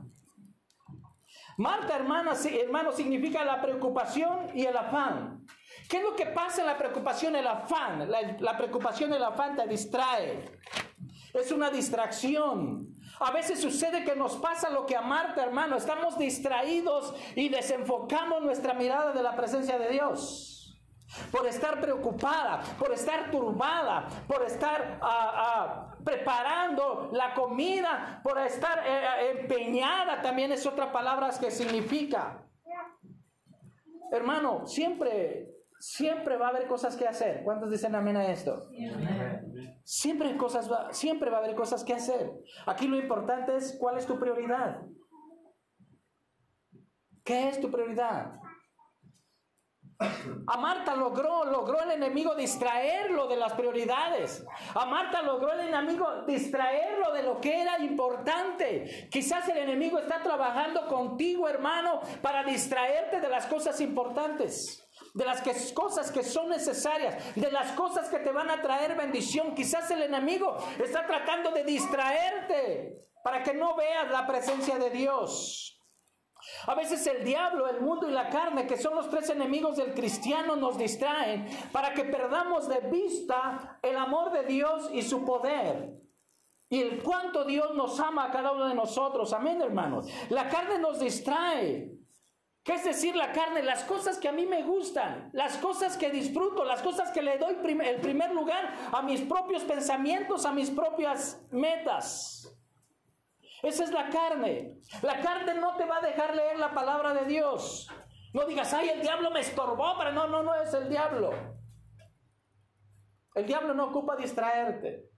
Marta, 1.57 1.97
hermana, 1.97 2.33
hermano, 2.61 2.93
significa 2.93 3.45
la 3.45 3.61
preocupación 3.61 4.51
y 4.55 4.67
el 4.67 4.77
afán. 4.77 5.47
¿Qué 5.91 5.97
es 5.97 6.05
lo 6.05 6.15
que 6.15 6.27
pasa 6.27 6.61
en 6.61 6.69
la 6.69 6.79
preocupación 6.79 7.35
el 7.35 7.49
afán? 7.49 8.09
La, 8.39 8.57
preocupación 8.57 9.13
el 9.13 9.25
afán 9.25 9.57
te 9.57 9.67
distrae. 9.67 10.45
Es 11.35 11.51
una 11.51 11.69
distracción. 11.69 12.95
A 13.19 13.33
veces 13.33 13.61
sucede 13.61 14.05
que 14.05 14.15
nos 14.15 14.37
pasa 14.37 14.71
lo 14.71 14.87
que 14.87 14.95
a 14.95 15.01
Marta, 15.01 15.43
hermano, 15.43 15.77
estamos 15.77 16.17
distraídos 16.17 17.13
y 17.35 17.49
desenfocamos 17.49 18.41
nuestra 18.41 18.73
mirada 18.73 19.11
de 19.11 19.21
la 19.21 19.35
presencia 19.35 19.81
de 19.81 19.91
Dios 19.91 20.81
por 21.33 21.45
estar 21.49 21.81
preocupada, 21.81 22.63
por 22.79 22.93
estar 22.93 23.29
turbada, 23.33 24.07
por 24.29 24.45
estar 24.45 25.01
ah, 25.03 25.33
ah, 25.35 25.97
preparando 26.05 27.11
la 27.13 27.35
comida, 27.35 28.21
por 28.23 28.39
estar 28.39 28.79
eh, 28.87 28.91
eh, 28.93 29.41
empeñada, 29.41 30.23
también 30.23 30.53
es 30.53 30.65
otra 30.67 30.93
palabra 30.93 31.31
que 31.41 31.51
significa. 31.51 32.47
Hermano, 34.13 34.67
siempre, 34.69 35.60
siempre 35.81 36.37
va 36.37 36.47
a 36.47 36.51
haber 36.51 36.69
cosas 36.69 36.95
que 36.95 37.09
hacer. 37.09 37.43
¿Cuántos 37.43 37.71
dicen 37.71 37.95
amén 37.95 38.17
a 38.17 38.31
esto? 38.31 38.69
Siempre, 39.83 40.37
cosas 40.37 40.69
siempre 40.93 41.31
va 41.31 41.39
a 41.39 41.41
haber 41.41 41.57
cosas 41.57 41.83
que 41.83 41.95
hacer. 41.95 42.31
Aquí 42.67 42.87
lo 42.87 42.99
importante 42.99 43.57
es 43.57 43.77
cuál 43.81 43.97
es 43.97 44.07
tu 44.07 44.19
prioridad. 44.19 44.83
¿Qué 47.25 47.49
es 47.49 47.61
tu 47.61 47.71
prioridad? 47.71 48.35
A 50.47 50.57
Marta 50.57 50.97
logró, 50.97 51.45
logró 51.45 51.83
el 51.83 51.91
enemigo 51.91 52.35
distraerlo 52.35 53.29
de 53.29 53.37
las 53.37 53.53
prioridades. 53.53 54.45
A 54.75 54.87
Marta 54.87 55.23
logró 55.23 55.53
el 55.53 55.69
enemigo 55.69 56.25
distraerlo 56.27 57.13
de 57.13 57.23
lo 57.23 57.41
que 57.41 57.61
era 57.61 57.79
importante. 57.81 59.09
Quizás 59.11 59.49
el 59.49 59.59
enemigo 59.59 59.99
está 59.99 60.23
trabajando 60.23 60.87
contigo, 60.87 61.49
hermano, 61.49 62.01
para 62.23 62.45
distraerte 62.45 63.21
de 63.21 63.29
las 63.29 63.47
cosas 63.47 63.81
importantes 63.81 64.87
de 65.15 65.25
las 65.25 65.43
cosas 65.73 66.11
que 66.11 66.23
son 66.23 66.49
necesarias, 66.49 67.35
de 67.35 67.51
las 67.51 67.73
cosas 67.73 68.09
que 68.09 68.19
te 68.19 68.31
van 68.31 68.51
a 68.51 68.63
traer 68.63 68.97
bendición. 68.97 69.55
Quizás 69.55 69.91
el 69.91 70.03
enemigo 70.03 70.57
está 70.83 71.07
tratando 71.07 71.51
de 71.51 71.65
distraerte 71.65 73.07
para 73.23 73.43
que 73.43 73.55
no 73.55 73.75
veas 73.77 74.11
la 74.11 74.27
presencia 74.27 74.79
de 74.79 74.91
Dios. 74.91 75.77
A 76.67 76.75
veces 76.75 77.07
el 77.07 77.25
diablo, 77.25 77.69
el 77.69 77.81
mundo 77.81 78.09
y 78.09 78.13
la 78.13 78.29
carne, 78.31 78.67
que 78.67 78.77
son 78.77 78.95
los 78.95 79.11
tres 79.11 79.29
enemigos 79.31 79.77
del 79.77 79.95
cristiano, 79.95 80.57
nos 80.57 80.79
distraen 80.79 81.47
para 81.71 81.93
que 81.93 82.05
perdamos 82.05 82.69
de 82.69 82.81
vista 82.89 83.79
el 83.83 83.97
amor 83.97 84.33
de 84.33 84.45
Dios 84.45 84.91
y 84.93 85.03
su 85.03 85.25
poder. 85.25 86.01
Y 86.71 86.81
el 86.81 87.03
cuánto 87.03 87.45
Dios 87.45 87.75
nos 87.75 87.99
ama 87.99 88.27
a 88.27 88.31
cada 88.31 88.53
uno 88.53 88.69
de 88.69 88.75
nosotros. 88.75 89.33
Amén, 89.33 89.61
hermanos. 89.61 90.07
La 90.31 90.49
carne 90.49 90.79
nos 90.79 91.01
distrae. 91.01 92.00
¿Qué 92.63 92.75
es 92.75 92.85
decir 92.85 93.17
la 93.17 93.33
carne? 93.33 93.63
Las 93.63 93.85
cosas 93.85 94.19
que 94.19 94.29
a 94.29 94.33
mí 94.33 94.45
me 94.45 94.63
gustan, 94.63 95.31
las 95.33 95.57
cosas 95.57 95.97
que 95.97 96.11
disfruto, 96.11 96.65
las 96.65 96.83
cosas 96.83 97.11
que 97.11 97.23
le 97.23 97.39
doy 97.39 97.55
el 97.55 98.01
primer 98.01 98.33
lugar 98.33 98.75
a 98.93 99.01
mis 99.01 99.23
propios 99.23 99.65
pensamientos, 99.65 100.45
a 100.45 100.53
mis 100.53 100.71
propias 100.71 101.41
metas. 101.51 102.55
Esa 103.63 103.85
es 103.85 103.93
la 103.93 104.11
carne. 104.11 104.79
La 105.03 105.21
carne 105.21 105.55
no 105.55 105.77
te 105.77 105.87
va 105.87 105.99
a 105.99 106.01
dejar 106.03 106.35
leer 106.37 106.59
la 106.59 106.73
palabra 106.73 107.15
de 107.15 107.25
Dios. 107.25 107.89
No 108.33 108.47
digas, 108.47 108.73
ay, 108.75 108.91
el 108.91 109.01
diablo 109.01 109.31
me 109.31 109.41
estorbó, 109.41 109.97
pero 109.99 110.13
no, 110.13 110.29
no, 110.29 110.43
no 110.43 110.55
es 110.55 110.73
el 110.75 110.89
diablo. 110.89 111.31
El 113.35 113.47
diablo 113.47 113.75
no 113.75 113.87
ocupa 113.87 114.17
distraerte. 114.17 115.11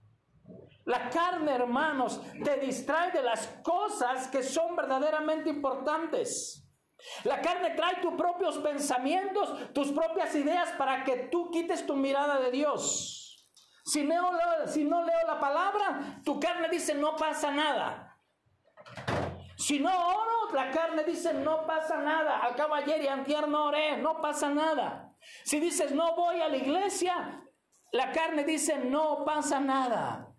La 0.85 1.09
carne, 1.09 1.53
hermanos, 1.53 2.21
te 2.43 2.57
distrae 2.57 3.11
de 3.11 3.21
las 3.21 3.47
cosas 3.63 4.27
que 4.27 4.43
son 4.43 4.75
verdaderamente 4.75 5.49
importantes. 5.49 6.62
La 7.23 7.41
carne 7.41 7.71
trae 7.71 8.01
tus 8.01 8.13
propios 8.13 8.57
pensamientos, 8.59 9.73
tus 9.73 9.91
propias 9.91 10.33
ideas 10.35 10.71
para 10.77 11.03
que 11.03 11.27
tú 11.31 11.51
quites 11.51 11.85
tu 11.85 11.95
mirada 11.95 12.39
de 12.39 12.51
Dios. 12.51 13.49
Si 13.85 14.03
no, 14.03 14.31
leo 14.31 15.27
la 15.27 15.39
palabra, 15.39 16.21
tu 16.23 16.39
carne 16.39 16.69
dice 16.69 16.95
no 16.95 17.15
pasa 17.15 17.51
nada. 17.51 18.17
Si 19.57 19.79
no 19.79 19.89
oro, 19.89 20.53
la 20.53 20.71
carne 20.71 21.03
dice, 21.03 21.33
no 21.33 21.65
pasa 21.65 21.97
nada. 21.97 22.45
Acabo 22.45 22.73
ayer 22.73 23.01
y 23.01 23.07
antier 23.07 23.47
no 23.47 23.67
oré, 23.67 23.97
no 23.97 24.21
pasa 24.21 24.49
nada. 24.49 25.15
Si 25.45 25.59
dices, 25.59 25.93
no 25.93 26.15
voy 26.15 26.41
a 26.41 26.49
la 26.49 26.57
iglesia, 26.57 27.41
la 27.91 28.11
carne 28.11 28.43
dice, 28.43 28.77
no 28.77 29.23
pasa 29.23 29.59
nada. 29.59 30.33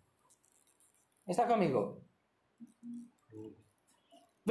¿Está 1.26 1.46
conmigo? 1.46 2.03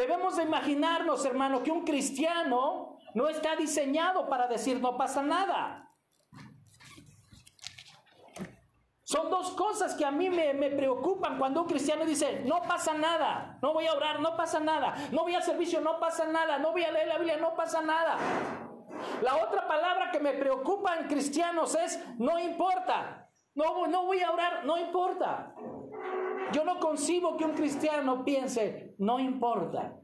Debemos 0.03 0.36
de 0.36 0.43
imaginarnos, 0.43 1.24
hermano, 1.24 1.63
que 1.63 1.72
un 1.72 1.86
cristiano 1.86 2.98
no 3.13 3.29
está 3.29 3.55
diseñado 3.55 4.27
para 4.27 4.50
decir 4.50 4.81
no 4.81 4.98
pasa 4.98 5.24
nada. 5.24 5.89
Son 9.05 9.29
dos 9.29 9.51
cosas 9.51 9.95
que 9.95 10.03
a 10.03 10.12
mí 10.12 10.29
me, 10.29 10.72
preocupan 10.72 11.38
cuando 11.38 11.62
un 11.62 11.69
cristiano 11.69 12.03
dice, 12.03 12.41
no 12.45 12.63
pasa 12.63 12.93
nada, 12.93 13.57
no 13.62 13.72
voy 13.72 13.88
a 13.88 13.93
orar, 13.93 14.19
no 14.19 14.36
pasa 14.36 14.60
nada, 14.60 14.93
no 15.13 15.22
voy 15.22 15.36
al 15.36 15.43
servicio, 15.43 15.79
no 15.79 16.01
pasa 16.01 16.25
nada, 16.25 16.57
no 16.57 16.74
voy 16.74 16.83
a 16.83 16.91
leer 16.91 17.07
la 17.07 17.17
Biblia, 17.17 17.38
no 17.38 17.55
pasa 17.55 17.81
nada. 17.81 18.17
La 19.22 19.38
otra 19.38 19.69
palabra 19.69 20.12
que 20.12 20.19
me 20.19 20.33
preocupa 20.33 20.98
en 20.98 21.07
cristianos 21.07 21.75
es, 21.75 21.98
no 22.17 22.38
importa, 22.39 23.29
no, 23.55 23.88
no 23.88 24.03
voy 24.03 24.22
a 24.22 24.31
orar, 24.31 24.65
no 24.65 24.77
importa. 24.77 25.55
Yo 26.51 26.63
no 26.63 26.79
concibo 26.79 27.36
que 27.38 27.45
un 27.45 27.53
cristiano 27.53 28.24
piense, 28.24 28.95
no 29.00 29.19
importa. 29.19 30.00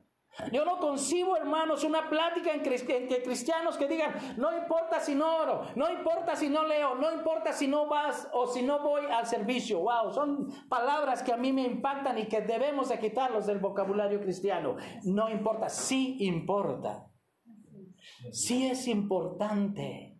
Yo 0.54 0.64
no 0.64 0.78
concibo, 0.78 1.36
hermanos, 1.36 1.84
una 1.84 2.10
plática 2.10 2.54
entre 2.54 2.78
cristianos 3.22 3.78
que 3.78 3.88
digan, 3.88 4.14
no 4.38 4.56
importa 4.56 5.00
si 5.00 5.14
no 5.14 5.38
oro, 5.38 5.64
no 5.76 5.92
importa 5.92 6.36
si 6.36 6.50
no 6.50 6.64
leo, 6.64 6.96
no 6.96 7.12
importa 7.12 7.52
si 7.52 7.68
no 7.68 7.88
vas 7.88 8.30
o 8.32 8.48
si 8.48 8.62
no 8.62 8.80
voy 8.80 9.06
al 9.12 9.26
servicio. 9.26 9.80
Wow, 9.80 10.14
son 10.14 10.48
palabras 10.70 11.24
que 11.24 11.34
a 11.34 11.38
mí 11.38 11.52
me 11.52 11.64
impactan 11.64 12.18
y 12.18 12.28
que 12.28 12.42
debemos 12.42 12.90
de 12.90 13.00
quitarlos 13.00 13.48
del 13.48 13.60
vocabulario 13.60 14.22
cristiano. 14.22 14.78
No 15.04 15.30
importa, 15.30 15.68
sí 15.68 16.18
importa. 16.20 17.06
Sí 18.32 18.68
es 18.68 18.88
importante. 18.88 20.18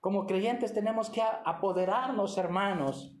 Como 0.00 0.24
creyentes 0.24 0.72
tenemos 0.72 1.10
que 1.10 1.22
apoderarnos, 1.22 2.38
hermanos, 2.38 3.12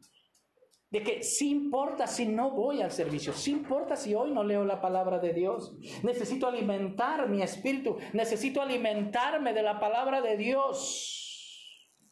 de 0.96 1.02
que 1.02 1.22
sí 1.22 1.50
importa 1.50 2.06
si 2.06 2.24
no 2.26 2.52
voy 2.52 2.80
al 2.80 2.90
servicio, 2.90 3.34
sí 3.34 3.50
importa 3.50 3.96
si 3.96 4.14
hoy 4.14 4.32
no 4.32 4.42
leo 4.42 4.64
la 4.64 4.80
palabra 4.80 5.18
de 5.18 5.34
Dios. 5.34 5.76
Necesito 6.02 6.46
alimentar 6.46 7.28
mi 7.28 7.42
espíritu, 7.42 7.98
necesito 8.14 8.62
alimentarme 8.62 9.52
de 9.52 9.62
la 9.62 9.78
palabra 9.78 10.22
de 10.22 10.38
Dios. 10.38 11.62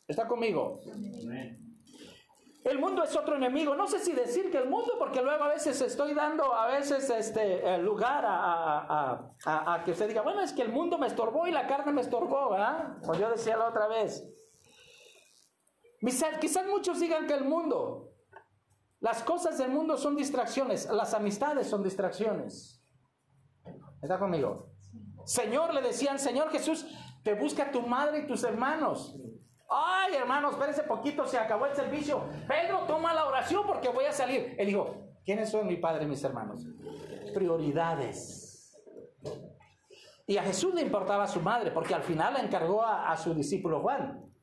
¿Está 0.06 0.28
conmigo? 0.28 0.80
El 2.62 2.78
mundo 2.78 3.02
es 3.04 3.16
otro 3.16 3.36
enemigo. 3.36 3.74
No 3.74 3.86
sé 3.86 4.00
si 4.00 4.12
decir 4.12 4.50
que 4.50 4.58
el 4.58 4.68
mundo, 4.68 4.96
porque 4.98 5.22
luego 5.22 5.44
a 5.44 5.48
veces 5.48 5.80
estoy 5.80 6.12
dando 6.12 6.54
a 6.54 6.66
veces 6.66 7.08
este 7.08 7.78
lugar 7.78 8.24
a, 8.26 9.82
que 9.82 9.92
usted 9.92 10.08
diga, 10.08 10.20
bueno, 10.20 10.42
es 10.42 10.52
que 10.52 10.60
el 10.60 10.72
mundo 10.72 10.98
me 10.98 11.06
estorbó 11.06 11.46
y 11.46 11.52
la 11.52 11.66
carne 11.66 11.90
me 11.92 12.02
estorbó, 12.02 12.50
¿verdad? 12.50 12.98
Como 13.00 13.18
yo 13.18 13.30
decía 13.30 13.56
la 13.56 13.68
otra 13.68 13.88
vez. 13.88 14.30
Quizás 16.00 16.66
muchos 16.66 17.00
digan 17.00 17.26
que 17.26 17.32
el 17.32 17.44
mundo, 17.44 18.13
las 19.04 19.22
cosas 19.22 19.58
del 19.58 19.68
mundo 19.68 19.98
son 19.98 20.16
distracciones, 20.16 20.88
las 20.90 21.12
amistades 21.12 21.66
son 21.66 21.82
distracciones. 21.82 22.82
¿Está 24.00 24.18
conmigo? 24.18 24.70
Señor, 25.26 25.74
le 25.74 25.82
decían, 25.82 26.18
Señor 26.18 26.48
Jesús, 26.50 26.86
te 27.22 27.34
busca 27.34 27.70
tu 27.70 27.82
madre 27.82 28.20
y 28.20 28.26
tus 28.26 28.42
hermanos. 28.44 29.14
Ay, 29.68 30.14
hermanos, 30.14 30.52
espérense 30.52 30.84
poquito, 30.84 31.26
se 31.26 31.36
acabó 31.36 31.66
el 31.66 31.76
servicio. 31.76 32.24
Pedro, 32.48 32.86
toma 32.86 33.12
la 33.12 33.26
oración 33.26 33.66
porque 33.66 33.90
voy 33.90 34.06
a 34.06 34.12
salir. 34.12 34.54
Él 34.56 34.68
dijo, 34.68 34.94
¿quiénes 35.22 35.50
son 35.50 35.66
mi 35.66 35.76
padre 35.76 36.04
y 36.04 36.06
mis 36.06 36.24
hermanos? 36.24 36.66
Prioridades. 37.34 38.74
Y 40.26 40.38
a 40.38 40.44
Jesús 40.44 40.72
le 40.72 40.80
importaba 40.80 41.24
a 41.24 41.28
su 41.28 41.42
madre, 41.42 41.72
porque 41.72 41.92
al 41.92 42.04
final 42.04 42.32
le 42.32 42.40
encargó 42.40 42.82
a, 42.82 43.14
su 43.18 43.34
discípulo 43.34 43.82
Juan. 43.82 44.33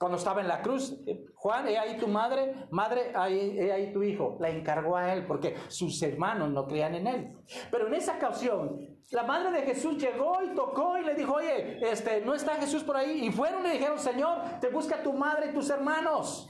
Cuando 0.00 0.16
estaba 0.16 0.40
en 0.40 0.48
la 0.48 0.62
cruz, 0.62 0.96
Juan, 1.34 1.68
he 1.68 1.76
ahí 1.76 1.98
tu 1.98 2.08
madre, 2.08 2.54
madre, 2.70 3.12
he 3.12 3.70
ahí 3.70 3.92
tu 3.92 4.02
hijo. 4.02 4.38
La 4.40 4.48
encargó 4.48 4.96
a 4.96 5.12
él 5.12 5.26
porque 5.26 5.54
sus 5.68 6.00
hermanos 6.02 6.50
no 6.52 6.66
creían 6.66 6.94
en 6.94 7.06
él. 7.06 7.36
Pero 7.70 7.86
en 7.86 7.92
esa 7.92 8.16
ocasión, 8.16 8.80
la 9.10 9.24
madre 9.24 9.50
de 9.60 9.66
Jesús 9.66 9.98
llegó 9.98 10.42
y 10.42 10.54
tocó 10.54 10.96
y 10.96 11.04
le 11.04 11.14
dijo, 11.14 11.34
oye, 11.34 11.86
este, 11.86 12.22
no 12.22 12.32
está 12.32 12.54
Jesús 12.54 12.82
por 12.82 12.96
ahí. 12.96 13.26
Y 13.26 13.30
fueron 13.30 13.60
y 13.60 13.68
le 13.68 13.72
dijeron, 13.74 13.98
Señor, 13.98 14.38
te 14.58 14.70
busca 14.70 15.02
tu 15.02 15.12
madre 15.12 15.50
y 15.50 15.52
tus 15.52 15.68
hermanos. 15.68 16.48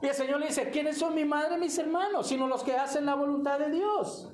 Y 0.00 0.06
el 0.06 0.14
Señor 0.14 0.40
le 0.40 0.46
dice, 0.46 0.70
¿quiénes 0.70 0.96
son 0.96 1.14
mi 1.14 1.26
madre 1.26 1.56
y 1.56 1.60
mis 1.60 1.76
hermanos? 1.76 2.26
Sino 2.26 2.48
los 2.48 2.62
que 2.62 2.74
hacen 2.74 3.04
la 3.04 3.14
voluntad 3.14 3.58
de 3.58 3.70
Dios. 3.70 4.32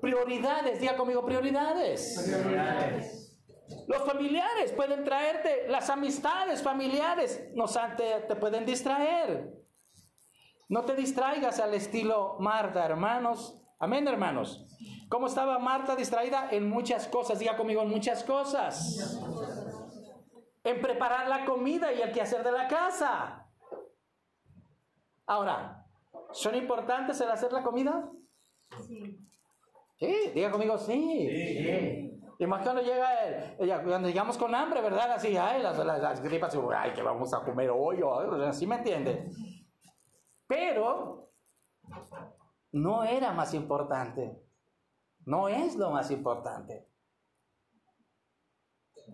Prioridades, 0.00 0.80
diga 0.80 0.96
conmigo 0.96 1.24
prioridades. 1.24 3.21
Los 3.88 4.02
familiares 4.04 4.72
pueden 4.72 5.04
traerte, 5.04 5.66
las 5.68 5.90
amistades 5.90 6.62
familiares 6.62 7.50
nos 7.54 7.78
te, 7.96 8.20
te 8.28 8.36
pueden 8.36 8.64
distraer. 8.64 9.52
No 10.68 10.84
te 10.84 10.94
distraigas 10.94 11.60
al 11.60 11.74
estilo 11.74 12.36
Marta, 12.40 12.84
hermanos. 12.84 13.60
Amén, 13.78 14.06
hermanos. 14.08 14.64
¿Cómo 15.08 15.26
estaba 15.26 15.58
Marta 15.58 15.96
distraída? 15.96 16.48
En 16.50 16.70
muchas 16.70 17.08
cosas. 17.08 17.38
Diga 17.38 17.56
conmigo, 17.56 17.82
en 17.82 17.90
muchas 17.90 18.24
cosas 18.24 19.20
en 20.64 20.80
preparar 20.80 21.28
la 21.28 21.44
comida 21.44 21.92
y 21.92 22.00
el 22.00 22.12
quehacer 22.12 22.44
de 22.44 22.52
la 22.52 22.68
casa. 22.68 23.48
Ahora, 25.26 25.84
¿son 26.32 26.54
importantes 26.54 27.20
el 27.20 27.30
hacer 27.30 27.52
la 27.52 27.62
comida? 27.62 28.10
Sí. 28.86 29.18
Sí, 29.98 30.30
diga 30.34 30.50
conmigo, 30.50 30.78
sí. 30.78 31.28
sí. 31.30 32.21
Y 32.42 32.46
más 32.48 32.64
cuando 32.64 32.82
llega 32.82 33.24
el, 33.56 33.82
cuando 33.84 34.08
llegamos 34.08 34.36
con 34.36 34.52
hambre, 34.52 34.80
¿verdad? 34.80 35.12
Así, 35.12 35.36
ay, 35.36 35.62
las, 35.62 35.78
las, 35.78 36.20
gripas, 36.20 36.52
ay, 36.76 36.92
que 36.92 37.00
vamos 37.00 37.32
a 37.32 37.44
comer 37.44 37.70
hoy, 37.70 38.00
así 38.48 38.66
me 38.66 38.78
entiende. 38.78 39.30
Pero 40.48 41.30
no 42.72 43.04
era 43.04 43.30
más 43.32 43.54
importante. 43.54 44.42
No 45.24 45.48
es 45.48 45.76
lo 45.76 45.92
más 45.92 46.10
importante. 46.10 46.88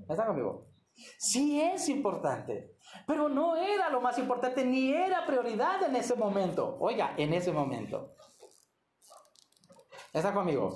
¿Está 0.09 0.25
conmigo? 0.25 0.71
Sí 1.19 1.61
es 1.61 1.91
importante, 1.91 2.79
pero 3.07 3.29
no 3.29 3.57
era 3.57 3.91
lo 3.91 4.01
más 4.01 4.17
importante 4.19 4.65
ni 4.65 4.91
era 4.95 5.27
prioridad 5.27 5.83
en 5.83 5.97
ese 5.97 6.15
momento. 6.15 6.79
Oiga, 6.81 7.13
en 7.19 7.35
ese 7.35 7.53
momento. 7.53 8.15
¿Está 10.15 10.33
conmigo? 10.33 10.75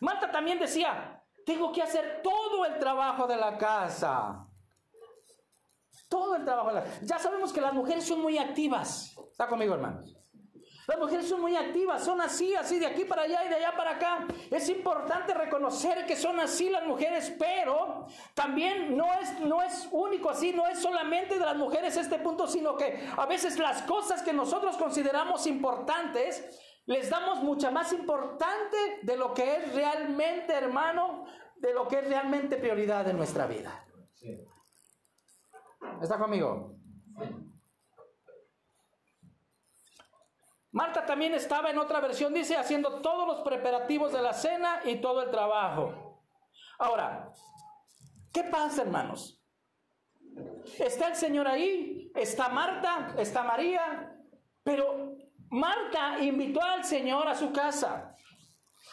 Marta 0.00 0.30
también 0.30 0.58
decía, 0.58 1.22
tengo 1.44 1.72
que 1.72 1.82
hacer 1.82 2.20
todo 2.22 2.64
el 2.64 2.78
trabajo 2.78 3.26
de 3.26 3.36
la 3.36 3.56
casa. 3.56 4.46
Todo 6.08 6.36
el 6.36 6.44
trabajo 6.44 6.68
de 6.68 6.74
la. 6.74 6.84
Ya 7.02 7.18
sabemos 7.18 7.52
que 7.52 7.60
las 7.60 7.72
mujeres 7.72 8.06
son 8.06 8.20
muy 8.20 8.38
activas. 8.38 9.14
¿Está 9.30 9.46
conmigo, 9.46 9.74
hermanos? 9.74 10.16
Las 10.90 10.98
mujeres 10.98 11.28
son 11.28 11.40
muy 11.40 11.54
activas, 11.54 12.04
son 12.04 12.20
así, 12.20 12.52
así 12.56 12.80
de 12.80 12.86
aquí 12.86 13.04
para 13.04 13.22
allá 13.22 13.44
y 13.44 13.48
de 13.48 13.54
allá 13.54 13.76
para 13.76 13.92
acá. 13.92 14.26
Es 14.50 14.68
importante 14.68 15.32
reconocer 15.34 16.04
que 16.04 16.16
son 16.16 16.40
así 16.40 16.68
las 16.68 16.84
mujeres, 16.84 17.32
pero 17.38 18.06
también 18.34 18.96
no 18.96 19.06
es, 19.20 19.38
no 19.38 19.62
es 19.62 19.88
único 19.92 20.30
así, 20.30 20.52
no 20.52 20.66
es 20.66 20.80
solamente 20.80 21.38
de 21.38 21.44
las 21.44 21.56
mujeres 21.56 21.96
este 21.96 22.18
punto, 22.18 22.48
sino 22.48 22.76
que 22.76 23.08
a 23.16 23.24
veces 23.26 23.56
las 23.60 23.82
cosas 23.82 24.20
que 24.22 24.32
nosotros 24.32 24.76
consideramos 24.76 25.46
importantes, 25.46 26.58
les 26.90 27.08
damos 27.08 27.40
mucha 27.44 27.70
más 27.70 27.92
importante 27.92 28.98
de 29.02 29.16
lo 29.16 29.32
que 29.32 29.58
es 29.58 29.74
realmente, 29.74 30.52
hermano, 30.52 31.24
de 31.54 31.72
lo 31.72 31.86
que 31.86 32.00
es 32.00 32.08
realmente 32.08 32.56
prioridad 32.56 33.08
en 33.08 33.16
nuestra 33.16 33.46
vida. 33.46 33.86
¿Está 36.02 36.18
conmigo? 36.18 36.74
Marta 40.72 41.06
también 41.06 41.32
estaba 41.34 41.70
en 41.70 41.78
otra 41.78 42.00
versión, 42.00 42.34
dice, 42.34 42.56
haciendo 42.56 43.00
todos 43.00 43.24
los 43.24 43.42
preparativos 43.42 44.12
de 44.12 44.22
la 44.22 44.32
cena 44.32 44.80
y 44.84 44.96
todo 44.96 45.22
el 45.22 45.30
trabajo. 45.30 46.24
Ahora, 46.76 47.30
¿qué 48.32 48.42
pasa, 48.42 48.82
hermanos? 48.82 49.40
Está 50.76 51.06
el 51.06 51.14
Señor 51.14 51.46
ahí, 51.46 52.10
está 52.16 52.48
Marta, 52.48 53.14
está 53.16 53.44
María, 53.44 54.12
pero 54.64 55.09
Marta 55.50 56.18
invitó 56.20 56.62
al 56.62 56.84
Señor 56.84 57.26
a 57.28 57.34
su 57.34 57.52
casa. 57.52 58.14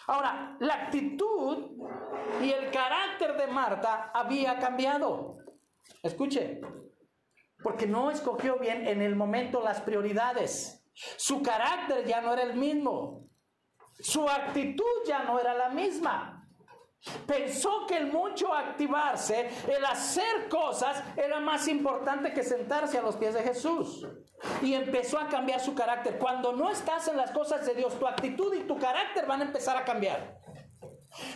Ahora, 0.08 0.56
la 0.60 0.74
actitud 0.74 1.72
y 2.41 2.52
el 2.52 2.72
carácter 2.72 3.38
de 3.38 3.48
Marta 3.48 4.12
había 4.13 4.58
cambiado. 4.58 5.38
Escuche, 6.02 6.62
porque 7.62 7.88
no 7.88 8.10
escogió 8.10 8.58
bien 8.58 8.88
en 8.88 9.02
el 9.02 9.15
momento 9.15 9.62
las 9.62 9.82
prioridades. 9.82 10.84
Su 10.93 11.41
carácter 11.43 12.06
ya 12.06 12.22
no 12.22 12.34
era 12.34 12.43
el 12.43 12.56
mismo. 12.56 13.28
Su 14.00 14.28
actitud 14.28 15.04
ya 15.06 15.24
no 15.24 15.39
era 15.39 15.54
la 15.54 15.70
misma. 15.70 16.37
Pensó 17.26 17.86
que 17.88 17.98
el 17.98 18.08
mucho 18.08 18.54
activarse, 18.54 19.50
el 19.67 19.86
hacer 19.86 20.50
cosas, 20.50 21.04
era 21.15 21.39
más 21.39 21.67
importante 21.67 22.34
que 22.34 22.43
sentarse 22.43 22.98
a 22.98 23.02
los 23.02 23.15
pies 23.15 23.34
de 23.34 23.43
Jesús. 23.43 24.08
Y 24.62 24.74
empezó 24.74 25.17
a 25.17 25.28
cambiar 25.28 25.60
su 25.60 25.74
carácter. 25.74 26.17
Cuando 26.20 26.54
no 26.54 26.70
estás 26.70 27.08
en 27.08 27.17
las 27.17 27.32
cosas 27.32 27.65
de 27.65 27.74
Dios, 27.76 27.98
tu 28.00 28.08
actitud 28.08 28.54
y 28.54 28.62
tu 28.62 28.78
carácter 28.78 29.26
van 29.26 29.41
a 29.41 29.46
empezar 29.46 29.78
a 29.78 29.86
cambiar. 29.86 30.38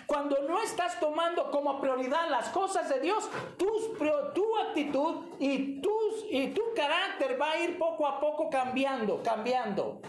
Cuando 0.05 0.37
no 0.43 0.61
estás 0.61 0.99
tomando 0.99 1.49
como 1.49 1.79
prioridad 1.81 2.29
las 2.29 2.49
cosas 2.49 2.89
de 2.89 2.99
Dios, 2.99 3.29
tu 3.57 4.57
actitud 4.57 5.25
y, 5.39 5.81
tus, 5.81 6.25
y 6.29 6.47
tu 6.49 6.61
carácter 6.75 7.41
va 7.41 7.51
a 7.51 7.59
ir 7.59 7.77
poco 7.79 8.07
a 8.07 8.19
poco 8.19 8.49
cambiando, 8.49 9.21
cambiando. 9.23 10.01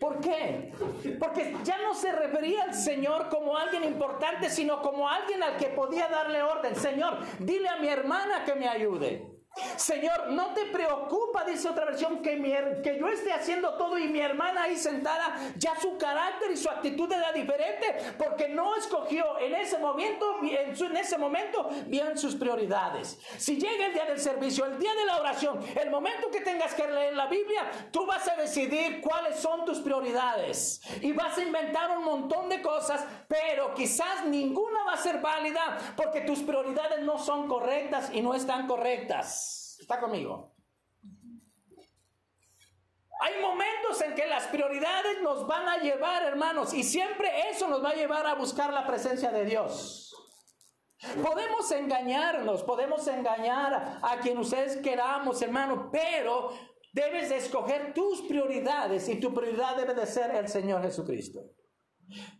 ¿Por 0.00 0.18
qué? 0.20 0.72
Porque 1.18 1.54
ya 1.62 1.76
no 1.82 1.94
se 1.94 2.10
refería 2.10 2.64
al 2.64 2.74
Señor 2.74 3.28
como 3.28 3.58
alguien 3.58 3.84
importante, 3.84 4.48
sino 4.48 4.80
como 4.80 5.06
alguien 5.06 5.42
al 5.42 5.58
que 5.58 5.66
podía 5.66 6.08
darle 6.08 6.42
orden. 6.42 6.74
Señor, 6.74 7.18
dile 7.38 7.68
a 7.68 7.76
mi 7.76 7.88
hermana 7.88 8.42
que 8.46 8.54
me 8.54 8.66
ayude. 8.66 9.29
Señor, 9.76 10.28
no 10.28 10.54
te 10.54 10.66
preocupa, 10.66 11.44
dice 11.44 11.68
otra 11.68 11.84
versión, 11.84 12.22
que, 12.22 12.80
que 12.82 12.98
yo 12.98 13.08
esté 13.08 13.32
haciendo 13.32 13.74
todo 13.74 13.98
y 13.98 14.08
mi 14.08 14.20
hermana 14.20 14.64
ahí 14.64 14.76
sentada, 14.76 15.36
ya 15.56 15.78
su 15.80 15.96
carácter 15.98 16.50
y 16.50 16.56
su 16.56 16.68
actitud 16.68 17.10
era 17.10 17.32
diferente, 17.32 17.96
porque 18.18 18.48
no 18.48 18.76
escogió 18.76 19.38
en 19.38 19.54
ese 19.54 19.78
momento, 19.78 20.36
en, 20.42 20.76
en 20.76 20.96
ese 20.96 21.18
momento, 21.18 21.68
bien 21.86 22.16
sus 22.16 22.34
prioridades. 22.36 23.18
Si 23.38 23.58
llega 23.58 23.86
el 23.86 23.94
día 23.94 24.04
del 24.04 24.20
servicio, 24.20 24.66
el 24.66 24.78
día 24.78 24.94
de 24.94 25.06
la 25.06 25.18
oración, 25.18 25.60
el 25.80 25.90
momento 25.90 26.30
que 26.30 26.40
tengas 26.40 26.74
que 26.74 26.86
leer 26.86 27.14
la 27.14 27.26
Biblia, 27.26 27.70
tú 27.90 28.06
vas 28.06 28.28
a 28.28 28.36
decidir 28.36 29.00
cuáles 29.00 29.36
son 29.36 29.64
tus 29.64 29.78
prioridades 29.80 30.80
y 31.00 31.12
vas 31.12 31.36
a 31.38 31.42
inventar 31.42 31.90
un 31.96 32.04
montón 32.04 32.48
de 32.48 32.62
cosas, 32.62 33.04
pero 33.28 33.74
quizás 33.74 34.26
ninguna 34.26 34.84
va 34.84 34.92
a 34.92 34.96
ser 34.96 35.20
válida 35.20 35.78
porque 35.96 36.20
tus 36.20 36.40
prioridades 36.40 37.00
no 37.00 37.18
son 37.18 37.48
correctas 37.48 38.10
y 38.12 38.20
no 38.20 38.34
están 38.34 38.66
correctas. 38.66 39.49
¿Está 39.80 39.98
conmigo? 39.98 40.54
Hay 43.22 43.40
momentos 43.42 44.00
en 44.00 44.14
que 44.14 44.26
las 44.26 44.46
prioridades 44.46 45.20
nos 45.22 45.46
van 45.46 45.68
a 45.68 45.78
llevar, 45.78 46.22
hermanos, 46.22 46.72
y 46.72 46.82
siempre 46.82 47.50
eso 47.50 47.68
nos 47.68 47.84
va 47.84 47.90
a 47.90 47.94
llevar 47.94 48.26
a 48.26 48.34
buscar 48.34 48.72
la 48.72 48.86
presencia 48.86 49.30
de 49.30 49.44
Dios. 49.44 50.14
Podemos 51.22 51.70
engañarnos, 51.70 52.62
podemos 52.62 53.06
engañar 53.08 53.98
a 54.02 54.18
quien 54.20 54.38
ustedes 54.38 54.78
queramos, 54.78 55.40
hermano, 55.42 55.90
pero 55.90 56.50
debes 56.92 57.28
de 57.28 57.36
escoger 57.36 57.92
tus 57.92 58.22
prioridades 58.22 59.08
y 59.08 59.20
tu 59.20 59.34
prioridad 59.34 59.76
debe 59.76 59.94
de 59.94 60.06
ser 60.06 60.34
el 60.34 60.48
Señor 60.48 60.82
Jesucristo. 60.82 61.40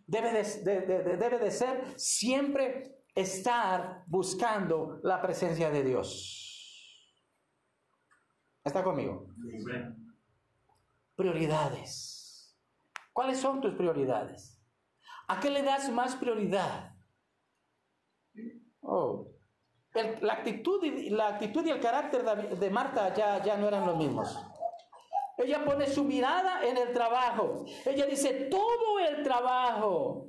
Debe 0.05 0.31
de, 0.31 0.81
debe 1.17 1.39
de 1.39 1.51
ser 1.51 1.93
siempre 1.95 3.03
estar 3.13 4.03
buscando 4.07 4.99
la 5.03 5.21
presencia 5.21 5.69
de 5.69 5.83
Dios. 5.83 6.50
¿Está 8.63 8.83
conmigo? 8.83 9.27
Prioridades. 11.15 12.55
¿Cuáles 13.13 13.39
son 13.39 13.61
tus 13.61 13.73
prioridades? 13.73 14.61
¿A 15.27 15.39
qué 15.39 15.49
le 15.49 15.63
das 15.63 15.89
más 15.91 16.15
prioridad? 16.15 16.95
Oh, 18.81 19.27
la, 19.93 20.33
actitud 20.33 20.83
y, 20.83 21.09
la 21.09 21.27
actitud 21.27 21.65
y 21.65 21.69
el 21.69 21.79
carácter 21.79 22.23
de, 22.23 22.69
Marta 22.69 23.13
ya, 23.13 23.43
ya 23.43 23.57
no 23.57 23.67
eran 23.67 23.85
los 23.85 23.97
mismos. 23.97 24.37
Ella 25.37 25.65
pone 25.65 25.87
su 25.87 26.03
mirada 26.03 26.65
en 26.65 26.77
el 26.77 26.93
trabajo. 26.93 27.65
Ella 27.85 28.05
dice, 28.05 28.47
todo 28.49 28.99
el 28.99 29.23
trabajo. 29.23 30.27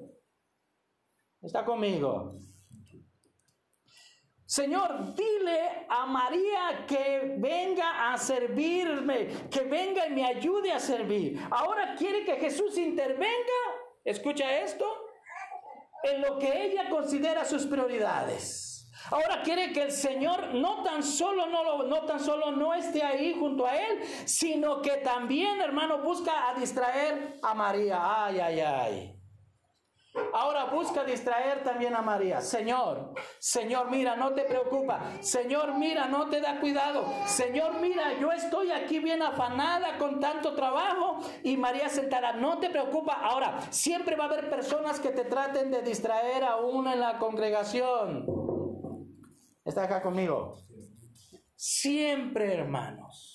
¿Está 1.40 1.64
conmigo? 1.64 2.38
Señor, 4.52 5.14
dile 5.14 5.86
a 5.88 6.04
María 6.04 6.84
que 6.86 7.36
venga 7.38 8.12
a 8.12 8.18
servirme, 8.18 9.48
que 9.50 9.62
venga 9.62 10.06
y 10.06 10.10
me 10.10 10.26
ayude 10.26 10.70
a 10.70 10.78
servir. 10.78 11.40
Ahora 11.50 11.94
quiere 11.96 12.22
que 12.22 12.36
Jesús 12.36 12.76
intervenga, 12.76 13.60
escucha 14.04 14.58
esto, 14.58 14.84
en 16.02 16.20
lo 16.20 16.38
que 16.38 16.66
ella 16.66 16.90
considera 16.90 17.46
sus 17.46 17.64
prioridades. 17.64 18.92
Ahora 19.10 19.40
quiere 19.42 19.72
que 19.72 19.84
el 19.84 19.90
Señor 19.90 20.52
no 20.52 20.82
tan 20.82 21.02
solo 21.02 21.46
no, 21.46 22.74
esté 22.74 23.02
ahí 23.02 23.34
junto 23.40 23.64
a 23.64 23.74
él, 23.74 24.02
sino 24.26 24.82
que 24.82 24.98
también, 24.98 25.62
hermano, 25.62 26.02
busca 26.02 26.50
a 26.50 26.54
distraer 26.60 27.38
a 27.42 27.54
María. 27.54 28.26
Ay, 28.26 28.38
ay, 28.38 28.60
ay. 28.60 29.21
Ahora 30.34 30.66
busca 30.66 31.04
distraer 31.04 31.62
también 31.62 31.94
a 31.94 32.02
María. 32.02 32.40
Señor, 32.40 33.14
Señor, 33.38 33.90
mira, 33.90 34.14
no 34.16 34.34
te 34.34 34.42
preocupa. 34.44 35.00
Señor, 35.20 35.74
mira, 35.78 36.06
no 36.06 36.28
te 36.28 36.40
da 36.40 36.60
cuidado. 36.60 37.06
Señor, 37.26 37.80
mira, 37.80 38.18
yo 38.20 38.30
estoy 38.30 38.70
aquí 38.70 38.98
bien 38.98 39.22
afanada 39.22 39.96
con 39.98 40.20
tanto 40.20 40.54
trabajo 40.54 41.18
y 41.42 41.56
María 41.56 41.88
sentará. 41.88 42.34
No 42.34 42.58
te 42.58 42.68
preocupa. 42.68 43.14
Ahora, 43.14 43.60
siempre 43.70 44.16
va 44.16 44.24
a 44.24 44.28
haber 44.28 44.50
personas 44.50 45.00
que 45.00 45.10
te 45.10 45.24
traten 45.24 45.70
de 45.70 45.82
distraer 45.82 46.44
aún 46.44 46.88
en 46.88 47.00
la 47.00 47.18
congregación. 47.18 48.26
¿Está 49.64 49.84
acá 49.84 50.02
conmigo? 50.02 50.56
Siempre, 51.54 52.54
hermanos. 52.54 53.31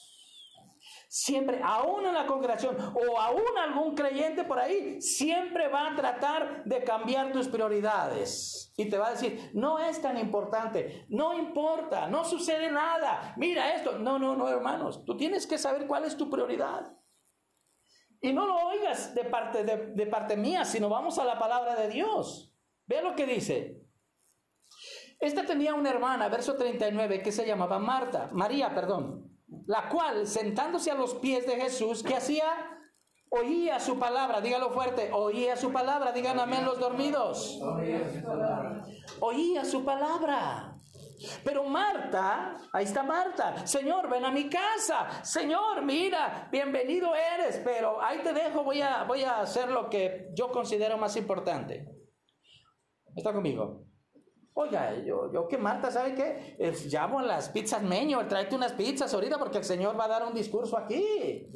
Siempre, 1.20 1.60
aún 1.64 2.06
en 2.06 2.14
la 2.14 2.28
congregación 2.28 2.78
o 2.78 3.20
aún 3.20 3.58
algún 3.58 3.96
creyente 3.96 4.44
por 4.44 4.60
ahí, 4.60 5.02
siempre 5.02 5.68
va 5.68 5.88
a 5.88 5.96
tratar 5.96 6.64
de 6.64 6.84
cambiar 6.84 7.32
tus 7.32 7.48
prioridades. 7.48 8.72
Y 8.78 8.88
te 8.88 9.00
va 9.00 9.08
a 9.08 9.12
decir, 9.14 9.50
no 9.56 9.80
es 9.80 10.00
tan 10.00 10.20
importante, 10.20 11.08
no 11.10 11.34
importa, 11.34 12.08
no 12.08 12.24
sucede 12.24 12.72
nada, 12.72 13.34
mira 13.36 13.74
esto. 13.74 13.98
No, 13.98 14.20
no, 14.20 14.36
no, 14.36 14.48
hermanos, 14.48 15.04
tú 15.06 15.18
tienes 15.18 15.48
que 15.48 15.58
saber 15.58 15.88
cuál 15.88 16.06
es 16.06 16.16
tu 16.16 16.30
prioridad. 16.30 16.96
Y 18.22 18.32
no 18.32 18.46
lo 18.46 18.56
oigas 18.68 19.16
de 19.16 19.24
parte, 19.24 19.64
de, 19.64 20.06
parte 20.06 20.38
mía, 20.38 20.66
sino 20.66 20.88
vamos 20.88 21.18
a 21.18 21.26
la 21.26 21.40
palabra 21.40 21.74
de 21.74 21.90
Dios. 21.90 22.54
Ve 22.86 23.02
lo 23.02 23.16
que 23.16 23.26
dice. 23.26 23.82
Esta 25.20 25.48
tenía 25.48 25.74
una 25.74 25.90
hermana, 25.90 26.30
verso 26.30 26.56
39, 26.56 27.24
que 27.24 27.32
se 27.32 27.48
llamaba 27.48 27.80
Marta, 27.80 28.30
María, 28.34 28.76
perdón 28.76 29.36
la 29.66 29.90
cual, 29.90 30.28
sentándose 30.28 30.92
a 30.92 30.96
los 30.96 31.16
pies 31.16 31.46
de 31.46 31.56
Jesús, 31.56 32.04
¿qué 32.04 32.16
hacía? 32.16 32.46
Oía 33.30 33.80
su 33.80 34.00
palabra, 34.00 34.40
dígalo 34.40 34.72
fuerte, 34.72 35.12
oía 35.12 35.58
su 35.58 35.72
palabra, 35.72 36.12
digan 36.14 36.40
amén 36.40 36.64
los 36.64 36.80
dormidos. 36.80 37.60
Oía 39.20 39.66
su 39.66 39.84
palabra. 39.84 40.74
Pero 41.44 41.64
Marta, 41.64 42.56
ahí 42.72 42.86
está 42.86 43.04
Marta, 43.04 43.66
Señor, 43.66 44.08
ven 44.10 44.24
a 44.24 44.32
mi 44.32 44.48
casa, 44.50 45.24
Señor, 45.24 45.84
mira, 45.84 46.48
bienvenido 46.52 47.14
eres, 47.16 47.60
pero 47.64 48.00
ahí 48.02 48.20
te 48.20 48.34
dejo, 48.34 48.64
voy 48.64 48.82
a, 48.82 49.04
voy 49.04 49.24
a 49.24 49.40
hacer 49.40 49.70
lo 49.70 49.90
que 49.90 50.30
yo 50.36 50.52
considero 50.52 50.98
más 50.98 51.18
importante. 51.18 51.88
¿Está 53.16 53.34
conmigo? 53.34 53.88
Oiga, 54.60 54.92
yo, 55.06 55.32
yo 55.32 55.48
que 55.48 55.56
Marta, 55.56 55.92
¿sabe 55.92 56.16
qué? 56.16 56.58
llamo 56.90 57.20
a 57.20 57.24
las 57.24 57.50
pizzas 57.50 57.84
Meño, 57.84 58.28
tráete 58.28 58.56
unas 58.56 58.74
pizzas 58.74 59.14
ahorita 59.14 59.38
porque 59.38 59.60
el 59.60 59.64
Señor 59.64 60.00
va 60.00 60.06
a 60.06 60.08
dar 60.08 60.26
un 60.26 60.34
discurso 60.34 60.76
aquí. 60.76 61.48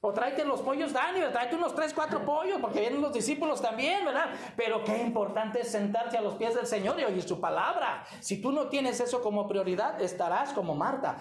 O 0.00 0.12
tráete 0.12 0.44
los 0.44 0.62
pollos 0.62 0.92
Daniel, 0.92 1.30
tráete 1.30 1.54
unos 1.54 1.76
tres, 1.76 1.94
cuatro 1.94 2.24
pollos, 2.24 2.58
porque 2.60 2.80
vienen 2.80 3.00
los 3.00 3.12
discípulos 3.12 3.62
también, 3.62 4.04
¿verdad? 4.04 4.30
Pero 4.56 4.82
qué 4.82 5.00
importante 5.00 5.60
es 5.60 5.70
sentarte 5.70 6.18
a 6.18 6.22
los 6.22 6.34
pies 6.34 6.56
del 6.56 6.66
Señor 6.66 6.98
y 6.98 7.04
oír 7.04 7.22
su 7.22 7.40
palabra. 7.40 8.04
Si 8.18 8.42
tú 8.42 8.50
no 8.50 8.68
tienes 8.68 8.98
eso 8.98 9.22
como 9.22 9.46
prioridad, 9.46 10.00
estarás 10.02 10.52
como 10.52 10.74
Marta, 10.74 11.16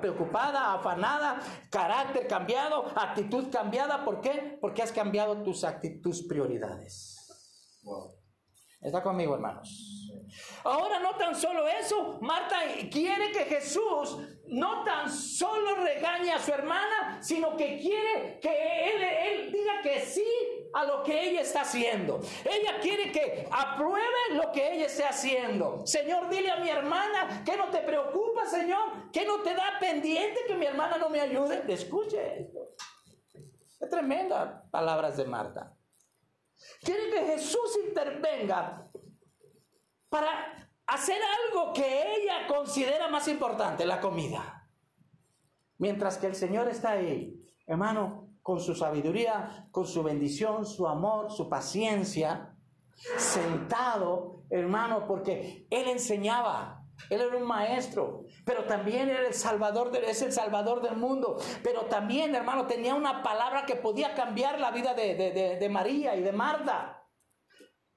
preocupada, 0.00 0.72
afanada, 0.72 1.40
carácter 1.68 2.26
cambiado, 2.26 2.86
actitud 2.96 3.50
cambiada. 3.52 4.02
¿Por 4.02 4.22
qué? 4.22 4.56
Porque 4.62 4.82
has 4.82 4.92
cambiado 4.92 5.42
tus, 5.42 5.62
tus 6.02 6.22
prioridades. 6.26 7.18
¿Está 8.80 9.02
conmigo, 9.02 9.34
hermanos? 9.34 10.10
Ahora 10.64 11.00
no 11.00 11.14
tan 11.16 11.34
solo 11.34 11.66
eso, 11.68 12.18
Marta 12.20 12.56
quiere 12.90 13.30
que 13.32 13.44
Jesús 13.44 14.18
no 14.46 14.84
tan 14.84 15.10
solo 15.10 15.76
regañe 15.76 16.32
a 16.32 16.38
su 16.38 16.52
hermana, 16.52 17.18
sino 17.20 17.56
que 17.56 17.78
quiere 17.78 18.38
que 18.40 18.50
él, 18.50 19.52
diga 19.52 19.82
que 19.82 20.00
sí 20.00 20.24
a 20.72 20.84
lo 20.84 21.02
que 21.02 21.30
ella 21.30 21.40
está 21.42 21.62
haciendo. 21.62 22.20
Ella 22.44 22.78
quiere 22.80 23.12
que 23.12 23.46
apruebe 23.50 24.34
lo 24.34 24.50
que 24.52 24.74
ella 24.74 24.86
esté 24.86 25.04
haciendo. 25.04 25.86
Señor, 25.86 26.30
dile 26.30 26.50
a 26.50 26.56
mi 26.56 26.68
hermana 26.68 27.42
que 27.44 27.56
no 27.56 27.68
te 27.68 27.78
preocupa, 27.78 28.46
Señor, 28.46 29.10
que 29.12 29.26
no 29.26 29.40
te 29.40 29.54
da 29.54 29.78
pendiente 29.78 30.40
que 30.46 30.54
mi 30.54 30.66
hermana 30.66 30.96
no 30.98 31.08
me 31.10 31.20
ayude. 31.20 31.64
Escuche 31.68 32.40
esto. 32.40 32.74
Es 33.80 33.88
tremenda 33.88 34.64
palabras 34.70 35.16
de 35.16 35.24
Marta. 35.24 35.76
Quiere 36.82 37.10
que 37.10 37.26
Jesús 37.32 37.78
intervenga 37.86 38.90
para 40.08 40.68
hacer 40.86 41.20
algo 41.22 41.72
que 41.72 42.16
ella 42.16 42.46
considera 42.48 43.08
más 43.08 43.28
importante, 43.28 43.84
la 43.86 44.00
comida. 44.00 44.68
Mientras 45.78 46.18
que 46.18 46.26
el 46.26 46.34
Señor 46.34 46.68
está 46.68 46.90
ahí, 46.90 47.40
hermano, 47.66 48.28
con 48.42 48.60
su 48.60 48.74
sabiduría, 48.74 49.68
con 49.70 49.86
su 49.86 50.02
bendición, 50.02 50.66
su 50.66 50.88
amor, 50.88 51.30
su 51.30 51.48
paciencia, 51.48 52.54
sentado, 53.16 54.44
hermano, 54.50 55.06
porque 55.06 55.66
Él 55.70 55.88
enseñaba, 55.88 56.79
él 57.08 57.20
era 57.20 57.36
un 57.36 57.46
maestro, 57.46 58.24
pero 58.44 58.64
también 58.64 59.08
era 59.08 59.26
el 59.26 59.34
salvador 59.34 59.90
es 59.96 60.22
el 60.22 60.32
salvador 60.32 60.82
del 60.82 60.96
mundo. 60.96 61.38
Pero 61.62 61.86
también, 61.86 62.34
hermano, 62.34 62.66
tenía 62.66 62.94
una 62.94 63.22
palabra 63.22 63.64
que 63.66 63.76
podía 63.76 64.14
cambiar 64.14 64.60
la 64.60 64.70
vida 64.70 64.94
de, 64.94 65.58
de 65.58 65.68
María 65.68 66.14
y 66.16 66.22
de 66.22 66.32
Marta. 66.32 67.00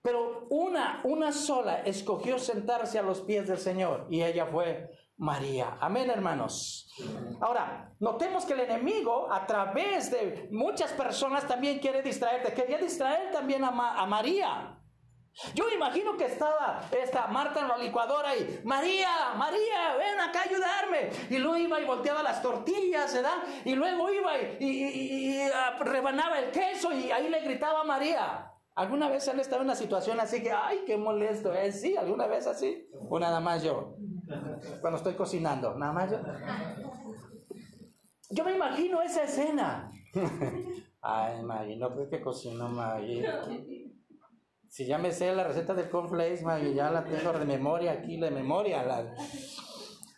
Pero 0.03 0.47
una, 0.49 1.01
una 1.05 1.31
sola 1.31 1.81
escogió 1.81 2.37
sentarse 2.37 2.99
a 2.99 3.03
los 3.03 3.21
pies 3.21 3.47
del 3.47 3.57
Señor 3.57 4.05
y 4.09 4.21
ella 4.21 4.45
fue 4.47 4.91
María. 5.15 5.77
Amén, 5.79 6.09
hermanos. 6.09 6.93
Ahora, 7.39 7.95
notemos 7.99 8.43
que 8.43 8.51
el 8.51 8.59
enemigo 8.59 9.31
a 9.31 9.45
través 9.47 10.11
de 10.11 10.49
muchas 10.51 10.91
personas 10.91 11.47
también 11.47 11.79
quiere 11.79 12.01
distraerte. 12.01 12.53
Quería 12.53 12.77
distraer 12.77 13.31
también 13.31 13.63
a, 13.63 13.69
a 13.69 14.05
María. 14.05 14.77
Yo 15.55 15.65
imagino 15.69 16.15
que 16.15 16.25
estaba 16.25 16.81
esta 16.91 17.27
Marta 17.27 17.61
en 17.61 17.67
la 17.67 17.77
licuadora 17.77 18.35
y 18.35 18.61
María, 18.63 19.33
María, 19.35 19.95
ven 19.97 20.19
acá 20.19 20.41
a 20.41 20.43
ayudarme. 20.43 21.09
Y 21.29 21.39
luego 21.39 21.57
iba 21.57 21.81
y 21.81 21.85
volteaba 21.85 22.21
las 22.21 22.41
tortillas, 22.41 23.13
¿verdad? 23.13 23.37
Y 23.65 23.73
luego 23.73 24.11
iba 24.11 24.31
y, 24.59 25.39
ah, 25.53 25.77
rebanaba 25.79 26.39
el 26.39 26.51
queso 26.51 26.93
y 26.93 27.11
ahí 27.11 27.29
le 27.29 27.41
gritaba 27.41 27.81
a 27.81 27.83
María. 27.83 28.51
¿Alguna 28.75 29.07
vez 29.09 29.27
han 29.27 29.39
estado 29.39 29.61
en 29.61 29.67
una 29.67 29.75
situación 29.75 30.19
así 30.19 30.41
que, 30.41 30.51
ay, 30.51 30.83
qué 30.85 30.97
molesto 30.97 31.53
es? 31.53 31.81
Sí, 31.81 31.95
alguna 31.95 32.27
vez 32.27 32.47
así. 32.47 32.87
O 33.09 33.19
nada 33.19 33.39
más 33.39 33.63
yo. 33.63 33.95
Cuando 34.81 34.97
estoy 34.97 35.15
cocinando, 35.15 35.75
nada 35.75 35.93
más 35.93 36.11
yo. 36.11 36.19
Yo 38.29 38.43
me 38.43 38.55
imagino 38.55 39.01
esa 39.01 39.23
escena. 39.23 39.91
ay, 41.01 41.43
Maggie, 41.43 41.75
no 41.75 41.91
creo 41.93 42.09
que 42.09 42.21
cocinó 42.21 42.67
Maggie. 42.69 43.25
Si 44.73 44.87
ya 44.87 44.97
me 44.97 45.11
sé 45.11 45.31
la 45.35 45.43
receta 45.43 45.75
del 45.75 45.87
cornflakes, 45.87 46.41
ya 46.73 46.89
la 46.89 47.03
tengo 47.03 47.31
de 47.31 47.45
memoria 47.45 47.91
aquí, 47.91 48.19
de 48.19 48.31
memoria. 48.31 48.83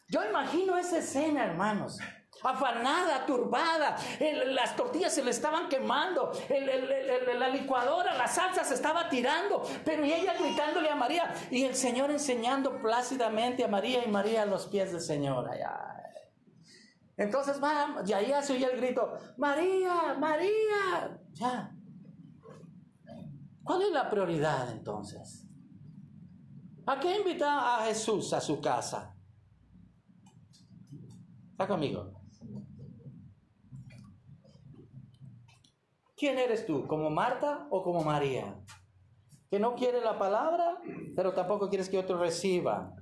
Yo 0.07 0.23
imagino 0.23 0.77
esa 0.77 0.99
escena, 0.99 1.43
hermanos. 1.43 1.99
Afanada, 2.41 3.25
turbada, 3.25 3.97
las 4.45 4.77
tortillas 4.77 5.13
se 5.13 5.25
le 5.25 5.31
estaban 5.31 5.67
quemando, 5.67 6.31
la 7.37 7.49
licuadora, 7.49 8.15
la 8.15 8.29
salsa 8.29 8.63
se 8.63 8.75
estaba 8.75 9.09
tirando, 9.09 9.61
pero 9.83 10.05
ella 10.05 10.35
gritándole 10.39 10.89
a 10.89 10.95
María 10.95 11.33
y 11.51 11.65
el 11.65 11.75
Señor 11.75 12.09
enseñando 12.09 12.81
plácidamente 12.81 13.65
a 13.65 13.67
María 13.67 14.05
y 14.05 14.09
María 14.09 14.43
a 14.43 14.45
los 14.45 14.67
pies 14.67 14.93
del 14.93 15.01
Señor. 15.01 15.49
Entonces, 17.17 17.61
va, 17.61 18.01
y 18.05 18.13
ahí 18.13 18.31
se 18.41 18.53
oye 18.53 18.71
el 18.71 18.77
grito, 18.79 19.17
María, 19.35 20.15
María, 20.17 21.19
ya, 21.33 21.74
¿Cuál 23.65 23.82
es 23.82 23.91
la 23.91 24.08
prioridad 24.12 24.71
entonces? 24.71 25.43
¿A 26.86 26.99
qué 26.99 27.17
invita 27.17 27.80
a 27.80 27.86
Jesús 27.86 28.32
a 28.34 28.39
su 28.39 28.62
casa? 28.62 29.17
¿Está 31.49 31.67
conmigo? 31.67 32.21
¿Quién 36.15 36.38
eres 36.38 36.67
tú? 36.67 36.86
¿Como 36.86 37.10
Marta 37.10 37.67
o 37.71 37.82
como 37.82 38.04
María? 38.04 38.56
Que 39.49 39.60
no 39.60 39.73
quiere 39.73 39.99
la 39.99 40.19
palabra, 40.19 40.80
pero 41.15 41.34
tampoco 41.34 41.67
quieres 41.67 41.89
que 41.89 41.97
otro 41.97 42.19
reciba. 42.19 42.93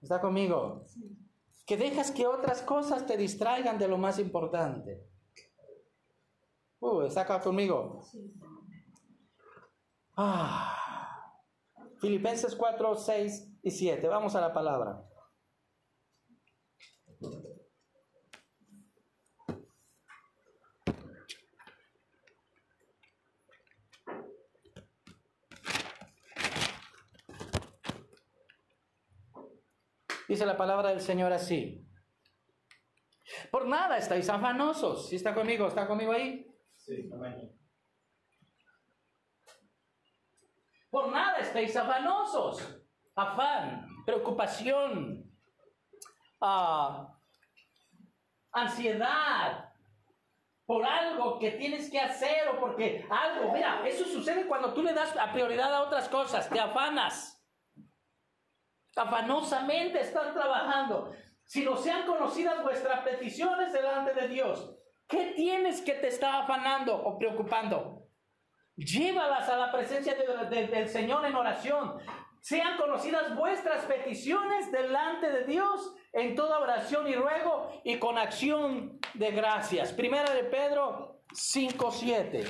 ¿Está 0.00 0.20
conmigo? 0.20 0.84
Que 1.66 1.76
dejas 1.76 2.12
que 2.12 2.28
otras 2.28 2.62
cosas 2.62 3.06
te 3.06 3.16
distraigan 3.16 3.76
de 3.76 3.88
lo 3.88 3.98
más 3.98 4.20
importante. 4.20 5.04
Uh, 6.78 7.02
¿Está 7.02 7.22
acá 7.22 7.40
conmigo? 7.40 8.04
Ah. 10.24 10.68
Filipenses 12.00 12.54
4, 12.54 12.94
6 12.94 13.58
y 13.62 13.70
7. 13.70 14.06
Vamos 14.06 14.36
a 14.36 14.40
la 14.40 14.52
palabra. 14.52 15.02
Dice 30.28 30.46
la 30.46 30.56
palabra 30.56 30.90
del 30.90 31.00
Señor 31.00 31.32
así. 31.32 31.84
Por 33.50 33.66
nada 33.66 33.98
estáis 33.98 34.28
afanosos. 34.28 35.08
¿Sí 35.08 35.16
está 35.16 35.34
conmigo? 35.34 35.66
¿Está 35.66 35.88
conmigo 35.88 36.12
ahí? 36.12 36.46
Sí, 36.76 37.10
Por 40.92 41.08
nada 41.08 41.38
estáis 41.38 41.74
afanosos. 41.74 42.60
Afán, 43.16 43.86
preocupación, 44.04 45.24
ah, 46.38 47.08
ansiedad 48.52 49.72
por 50.66 50.84
algo 50.84 51.38
que 51.38 51.52
tienes 51.52 51.90
que 51.90 51.98
hacer 51.98 52.46
o 52.48 52.60
porque 52.60 53.06
algo, 53.08 53.52
mira, 53.52 53.86
eso 53.86 54.04
sucede 54.04 54.46
cuando 54.46 54.74
tú 54.74 54.82
le 54.82 54.92
das 54.92 55.16
a 55.16 55.32
prioridad 55.32 55.74
a 55.74 55.82
otras 55.82 56.10
cosas, 56.10 56.50
te 56.50 56.60
afanas. 56.60 57.42
Afanosamente 58.94 59.98
están 59.98 60.34
trabajando. 60.34 61.14
Si 61.44 61.64
no 61.64 61.74
sean 61.74 62.06
conocidas 62.06 62.62
vuestras 62.62 63.00
peticiones 63.00 63.72
delante 63.72 64.12
de 64.12 64.28
Dios, 64.28 64.76
¿qué 65.08 65.32
tienes 65.34 65.80
que 65.80 65.94
te 65.94 66.08
está 66.08 66.40
afanando 66.40 66.94
o 66.94 67.18
preocupando? 67.18 68.01
Llévalas 68.76 69.48
a 69.48 69.56
la 69.56 69.70
presencia 69.70 70.14
del 70.14 70.88
Señor 70.88 71.26
en 71.26 71.34
oración. 71.34 71.98
Sean 72.40 72.76
conocidas 72.76 73.36
vuestras 73.36 73.84
peticiones 73.84 74.72
delante 74.72 75.30
de 75.30 75.44
Dios 75.44 75.94
en 76.12 76.34
toda 76.34 76.58
oración 76.58 77.06
y 77.06 77.14
ruego 77.14 77.80
y 77.84 77.98
con 77.98 78.18
acción 78.18 78.98
de 79.14 79.30
gracias. 79.30 79.92
Primera 79.92 80.32
de 80.34 80.44
Pedro 80.44 81.20
5:7. 81.32 82.44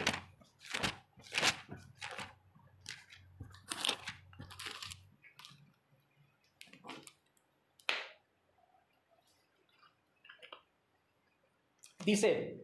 Dice, 12.04 12.61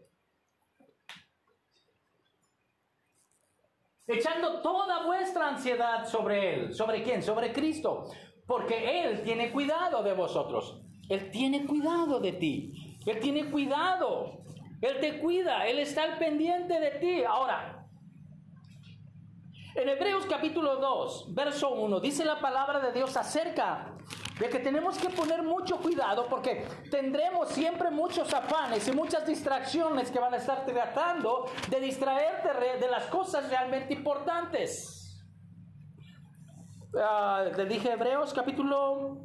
echando 4.08 4.62
toda 4.62 5.04
vuestra 5.04 5.48
ansiedad 5.48 6.06
sobre 6.06 6.54
Él. 6.54 6.74
¿Sobre 6.74 7.02
quién? 7.02 7.22
Sobre 7.22 7.52
Cristo. 7.52 8.04
Porque 8.46 9.04
Él 9.04 9.22
tiene 9.22 9.52
cuidado 9.52 10.02
de 10.02 10.14
vosotros. 10.14 10.80
Él 11.08 11.30
tiene 11.30 11.66
cuidado 11.66 12.18
de 12.18 12.32
ti. 12.32 12.98
Él 13.06 13.20
tiene 13.20 13.50
cuidado. 13.50 14.42
Él 14.80 14.98
te 15.00 15.20
cuida. 15.20 15.66
Él 15.66 15.78
está 15.78 16.04
al 16.04 16.18
pendiente 16.18 16.80
de 16.80 16.90
ti. 16.92 17.24
Ahora, 17.24 17.86
en 19.74 19.88
Hebreos 19.88 20.26
capítulo 20.26 20.76
2, 20.76 21.34
verso 21.34 21.70
1, 21.70 22.00
dice 22.00 22.24
la 22.24 22.40
palabra 22.40 22.80
de 22.80 22.92
Dios 22.92 23.16
acerca 23.16 23.97
de 24.38 24.48
que 24.48 24.58
tenemos 24.60 24.96
que 24.98 25.08
poner 25.10 25.42
mucho 25.42 25.78
cuidado 25.78 26.28
porque 26.28 26.64
tendremos 26.90 27.48
siempre 27.48 27.90
muchos 27.90 28.32
afanes 28.32 28.86
y 28.86 28.92
muchas 28.92 29.26
distracciones 29.26 30.10
que 30.10 30.18
van 30.18 30.34
a 30.34 30.36
estar 30.36 30.64
tratando 30.64 31.46
de 31.68 31.80
distraerte 31.80 32.48
de 32.78 32.88
las 32.88 33.06
cosas 33.06 33.48
realmente 33.50 33.94
importantes. 33.94 34.94
Uh, 36.92 37.54
le 37.56 37.66
dije 37.66 37.92
Hebreos 37.92 38.32
capítulo 38.32 39.18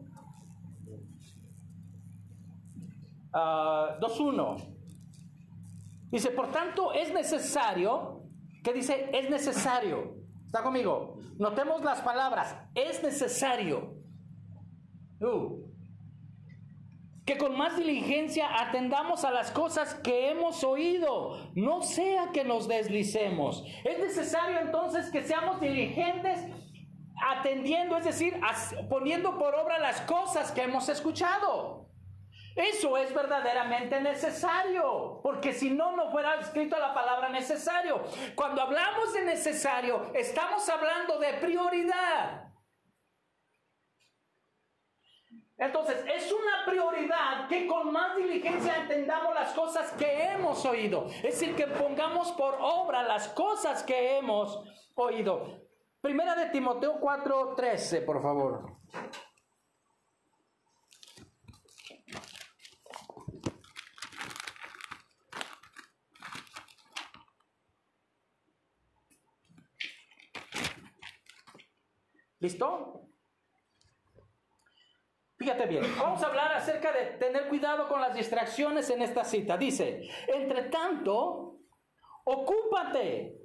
2.1. 3.32 3.32
Ah, 3.34 4.68
dice, 6.12 6.30
por 6.32 6.52
tanto 6.52 6.92
es 6.92 7.14
necesario, 7.14 8.24
¿qué 8.64 8.74
dice? 8.74 9.10
Es 9.14 9.30
necesario. 9.30 10.16
¿Está 10.46 10.62
conmigo? 10.62 11.16
Notemos 11.38 11.84
las 11.84 12.02
palabras, 12.02 12.56
es 12.76 13.02
necesario 13.02 14.03
que 17.26 17.38
con 17.38 17.58
más 17.58 17.78
diligencia 17.78 18.48
atendamos 18.62 19.24
a 19.24 19.32
las 19.32 19.52
cosas 19.52 19.96
que 19.96 20.30
hemos 20.30 20.64
oído, 20.64 21.52
no 21.56 21.82
sea 21.82 22.32
que 22.34 22.44
nos 22.44 22.68
deslicemos. 22.68 23.64
Es 23.86 24.00
necesario 24.00 24.60
entonces 24.60 25.10
que 25.10 25.24
seamos 25.24 25.62
diligentes 25.62 26.46
atendiendo, 27.26 27.98
es 27.98 28.06
decir, 28.06 28.40
poniendo 28.90 29.38
por 29.38 29.56
obra 29.56 29.80
las 29.80 30.02
cosas 30.02 30.52
que 30.52 30.64
hemos 30.64 30.90
escuchado. 30.90 31.84
Eso 32.56 32.98
es 32.98 33.14
verdaderamente 33.14 34.00
necesario, 34.00 35.20
porque 35.24 35.54
si 35.54 35.72
no, 35.72 35.96
no 35.96 36.12
fuera 36.12 36.36
escrito 36.36 36.78
la 36.78 36.94
palabra 36.94 37.30
necesario. 37.30 38.04
Cuando 38.36 38.62
hablamos 38.62 39.14
de 39.14 39.26
necesario, 39.26 40.12
estamos 40.14 40.68
hablando 40.70 41.18
de 41.18 41.34
prioridad. 41.36 42.53
Entonces, 45.58 46.04
es 46.08 46.32
una 46.32 46.66
prioridad 46.66 47.48
que 47.48 47.68
con 47.68 47.92
más 47.92 48.16
diligencia 48.16 48.76
entendamos 48.78 49.36
las 49.36 49.54
cosas 49.54 49.92
que 49.94 50.24
hemos 50.26 50.66
oído. 50.66 51.06
Es 51.08 51.40
decir, 51.40 51.56
que 51.56 51.68
pongamos 51.68 52.32
por 52.32 52.58
obra 52.60 53.04
las 53.04 53.28
cosas 53.30 53.84
que 53.84 54.18
hemos 54.18 54.64
oído. 54.96 55.68
Primera 56.02 56.36
de 56.36 56.48
Timoteo 56.48 57.00
4:13, 57.00 58.04
por 58.04 58.22
favor. 58.22 58.78
¿Listo? 72.40 73.13
Fíjate 75.44 75.66
bien, 75.66 75.84
vamos 76.00 76.24
a 76.24 76.28
hablar 76.28 76.54
acerca 76.54 76.94
de 76.94 77.18
tener 77.18 77.50
cuidado 77.50 77.90
con 77.90 78.00
las 78.00 78.16
distracciones 78.16 78.90
en 78.90 79.02
esta 79.02 79.26
cita. 79.26 79.58
Dice, 79.58 80.10
entre 80.26 80.70
tanto, 80.70 81.58
ocúpate. 82.24 83.36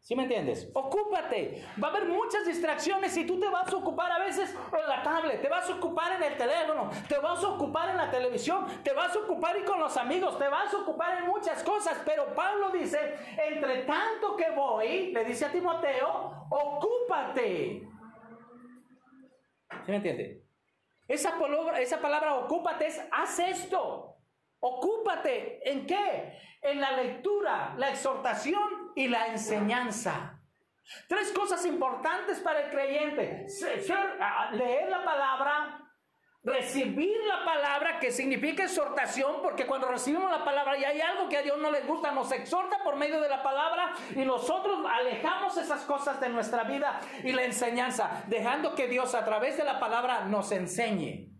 ¿Sí 0.00 0.16
me 0.16 0.24
entiendes? 0.24 0.68
Ocúpate. 0.74 1.64
Va 1.80 1.86
a 1.86 1.90
haber 1.92 2.08
muchas 2.08 2.44
distracciones 2.44 3.16
y 3.16 3.24
tú 3.24 3.38
te 3.38 3.48
vas 3.48 3.72
a 3.72 3.76
ocupar 3.76 4.10
a 4.10 4.18
veces 4.18 4.52
en 4.52 4.88
la 4.88 5.00
tablet, 5.04 5.40
te 5.40 5.48
vas 5.48 5.70
a 5.70 5.76
ocupar 5.76 6.10
en 6.10 6.24
el 6.24 6.36
teléfono, 6.36 6.90
te 7.08 7.18
vas 7.18 7.44
a 7.44 7.48
ocupar 7.50 7.90
en 7.90 7.96
la 7.96 8.10
televisión, 8.10 8.66
te 8.82 8.92
vas 8.92 9.14
a 9.14 9.20
ocupar 9.20 9.56
y 9.58 9.62
con 9.62 9.78
los 9.78 9.96
amigos, 9.96 10.36
te 10.40 10.48
vas 10.48 10.74
a 10.74 10.78
ocupar 10.78 11.18
en 11.18 11.28
muchas 11.28 11.62
cosas. 11.62 12.02
Pero 12.04 12.34
Pablo 12.34 12.72
dice, 12.72 12.98
entre 13.48 13.84
tanto 13.84 14.34
que 14.34 14.50
voy, 14.50 15.12
le 15.12 15.24
dice 15.24 15.44
a 15.44 15.52
Timoteo, 15.52 16.48
ocúpate. 16.50 17.86
¿Sí 19.84 19.92
me 19.92 19.96
entiende? 19.96 20.49
Esa 21.10 21.36
palabra, 21.36 21.80
esa 21.80 22.00
palabra 22.00 22.36
ocúpate 22.36 22.86
es 22.86 23.02
haz 23.10 23.40
esto. 23.40 24.16
Ocúpate 24.60 25.68
en 25.68 25.84
qué? 25.84 26.38
En 26.62 26.80
la 26.80 26.92
lectura, 26.92 27.74
la 27.76 27.90
exhortación 27.90 28.92
y 28.94 29.08
la 29.08 29.26
enseñanza. 29.26 30.40
Tres 31.08 31.32
cosas 31.32 31.66
importantes 31.66 32.38
para 32.38 32.60
el 32.60 32.70
creyente. 32.70 33.44
leer 34.52 34.88
la 34.88 35.04
palabra, 35.04 35.89
recibir 36.42 37.16
la 37.26 37.44
palabra 37.44 37.98
que 37.98 38.10
significa 38.10 38.64
exhortación, 38.64 39.42
porque 39.42 39.66
cuando 39.66 39.88
recibimos 39.88 40.30
la 40.30 40.44
palabra 40.44 40.78
y 40.78 40.84
hay 40.84 41.00
algo 41.00 41.28
que 41.28 41.36
a 41.36 41.42
Dios 41.42 41.58
no 41.58 41.70
le 41.70 41.82
gusta, 41.82 42.12
nos 42.12 42.32
exhorta 42.32 42.78
por 42.82 42.96
medio 42.96 43.20
de 43.20 43.28
la 43.28 43.42
palabra 43.42 43.92
y 44.14 44.24
nosotros 44.24 44.80
alejamos 44.90 45.56
esas 45.58 45.84
cosas 45.84 46.20
de 46.20 46.30
nuestra 46.30 46.64
vida 46.64 47.00
y 47.22 47.32
la 47.32 47.44
enseñanza, 47.44 48.24
dejando 48.28 48.74
que 48.74 48.88
Dios 48.88 49.14
a 49.14 49.24
través 49.24 49.56
de 49.56 49.64
la 49.64 49.78
palabra 49.78 50.24
nos 50.24 50.50
enseñe. 50.52 51.30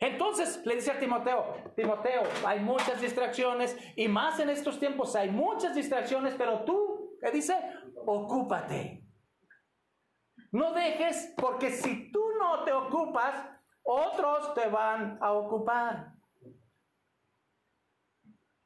Entonces 0.00 0.60
le 0.66 0.74
dice 0.74 0.90
a 0.90 0.98
Timoteo, 0.98 1.72
Timoteo, 1.76 2.24
hay 2.44 2.58
muchas 2.58 3.00
distracciones 3.00 3.76
y 3.94 4.08
más 4.08 4.40
en 4.40 4.50
estos 4.50 4.80
tiempos 4.80 5.14
hay 5.14 5.30
muchas 5.30 5.76
distracciones, 5.76 6.34
pero 6.36 6.64
tú, 6.64 7.16
¿qué 7.20 7.30
dice? 7.30 7.54
Ocúpate. 8.04 9.04
No 10.50 10.72
dejes, 10.72 11.32
porque 11.36 11.70
si 11.70 12.10
tú 12.10 12.31
te 12.60 12.72
ocupas, 12.72 13.34
otros 13.82 14.54
te 14.54 14.68
van 14.68 15.18
a 15.20 15.32
ocupar. 15.32 16.12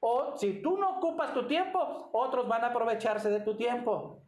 O 0.01 0.37
si 0.37 0.62
tú 0.62 0.77
no 0.77 0.99
ocupas 0.99 1.33
tu 1.33 1.46
tiempo, 1.46 2.11
otros 2.12 2.46
van 2.46 2.64
a 2.64 2.68
aprovecharse 2.68 3.31
de 3.31 3.40
tu 3.40 3.57
tiempo. 3.57 4.22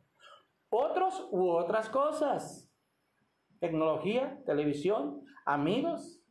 Otros 0.71 1.29
u 1.31 1.51
otras 1.51 1.89
cosas. 1.89 2.71
Tecnología, 3.61 4.43
televisión, 4.45 5.25
amigos, 5.45 6.23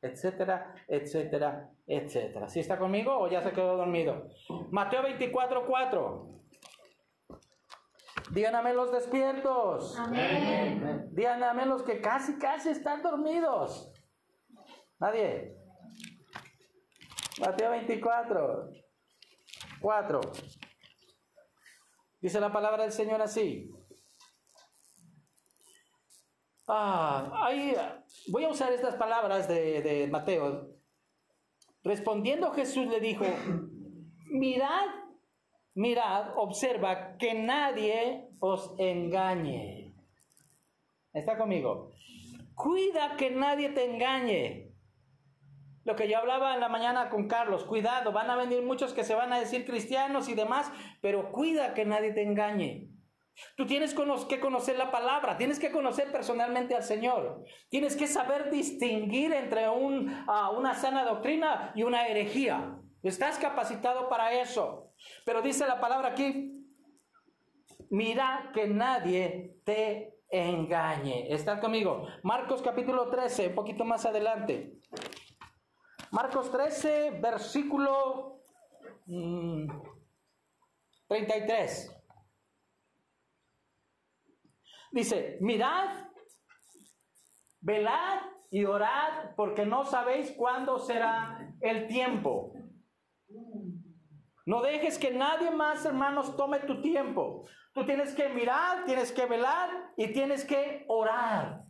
etcétera, 0.00 0.74
etcétera, 0.88 1.70
etcétera. 1.86 2.48
¿Sí 2.48 2.60
está 2.60 2.78
conmigo 2.78 3.16
o 3.18 3.28
ya 3.28 3.42
se 3.42 3.52
quedó 3.52 3.76
dormido? 3.76 4.28
Mateo 4.70 5.02
24, 5.02 5.66
4. 5.66 6.28
Digan 8.34 8.56
amén 8.56 8.74
los 8.74 8.90
despiertos. 8.90 9.96
Amén. 9.96 11.08
Digan 11.12 11.40
amén 11.44 11.68
los 11.68 11.84
que 11.84 12.00
casi, 12.00 12.36
casi 12.36 12.70
están 12.70 13.00
dormidos. 13.00 13.92
Nadie. 14.98 15.56
Mateo 17.40 17.70
24. 17.70 18.70
4. 19.80 20.20
Dice 22.20 22.40
la 22.40 22.52
palabra 22.52 22.82
del 22.82 22.92
Señor 22.92 23.22
así. 23.22 23.70
Ah, 26.66 27.30
ahí 27.44 27.76
voy 28.32 28.44
a 28.44 28.48
usar 28.48 28.72
estas 28.72 28.96
palabras 28.96 29.46
de, 29.46 29.80
de 29.80 30.08
Mateo. 30.08 30.70
Respondiendo 31.84 32.50
Jesús 32.50 32.86
le 32.88 32.98
dijo, 32.98 33.26
mirad, 34.26 35.03
mirad, 35.74 36.32
observa 36.36 37.16
que 37.18 37.34
nadie 37.34 38.28
os 38.40 38.74
engañe. 38.78 39.94
¿Está 41.12 41.36
conmigo? 41.36 41.92
Cuida 42.54 43.16
que 43.16 43.30
nadie 43.30 43.70
te 43.70 43.84
engañe. 43.84 44.72
Lo 45.84 45.96
que 45.96 46.08
yo 46.08 46.18
hablaba 46.18 46.54
en 46.54 46.60
la 46.60 46.68
mañana 46.68 47.10
con 47.10 47.28
Carlos, 47.28 47.64
cuidado, 47.64 48.12
van 48.12 48.30
a 48.30 48.36
venir 48.36 48.62
muchos 48.62 48.94
que 48.94 49.04
se 49.04 49.14
van 49.14 49.32
a 49.32 49.38
decir 49.38 49.66
cristianos 49.66 50.28
y 50.28 50.34
demás, 50.34 50.72
pero 51.02 51.30
cuida 51.30 51.74
que 51.74 51.84
nadie 51.84 52.12
te 52.12 52.22
engañe. 52.22 52.88
Tú 53.56 53.66
tienes 53.66 53.94
que 53.94 54.40
conocer 54.40 54.78
la 54.78 54.90
palabra, 54.90 55.36
tienes 55.36 55.58
que 55.58 55.72
conocer 55.72 56.10
personalmente 56.10 56.74
al 56.74 56.84
Señor, 56.84 57.44
tienes 57.68 57.96
que 57.96 58.06
saber 58.06 58.50
distinguir 58.50 59.32
entre 59.32 59.64
ah, 59.64 60.50
una 60.56 60.74
sana 60.74 61.04
doctrina 61.04 61.72
y 61.74 61.82
una 61.82 62.06
herejía. 62.06 62.78
Estás 63.02 63.38
capacitado 63.38 64.08
para 64.08 64.32
eso. 64.40 64.83
Pero 65.24 65.42
dice 65.42 65.66
la 65.66 65.80
palabra 65.80 66.08
aquí, 66.10 66.66
mira 67.90 68.50
que 68.54 68.66
nadie 68.66 69.60
te 69.64 70.20
engañe. 70.28 71.32
¿Estás 71.32 71.60
conmigo? 71.60 72.06
Marcos 72.22 72.62
capítulo 72.62 73.08
13, 73.08 73.48
un 73.48 73.54
poquito 73.54 73.84
más 73.84 74.04
adelante. 74.06 74.80
Marcos 76.10 76.50
13, 76.50 77.18
versículo 77.20 78.40
33. 81.08 81.90
Mm, 81.90 81.94
Dice, 84.92 85.38
mirad, 85.40 85.88
velad 87.60 88.20
y 88.48 88.64
orad 88.64 89.34
porque 89.34 89.66
no 89.66 89.84
sabéis 89.84 90.30
cuándo 90.36 90.78
será 90.78 91.52
el 91.60 91.88
tiempo. 91.88 92.52
No 94.46 94.60
dejes 94.60 94.98
que 94.98 95.10
nadie 95.10 95.50
más, 95.50 95.84
hermanos, 95.84 96.36
tome 96.36 96.60
tu 96.60 96.80
tiempo. 96.82 97.46
Tú 97.72 97.84
tienes 97.84 98.14
que 98.14 98.28
mirar, 98.28 98.84
tienes 98.84 99.10
que 99.12 99.26
velar 99.26 99.70
y 99.96 100.12
tienes 100.12 100.44
que 100.44 100.84
orar. 100.88 101.62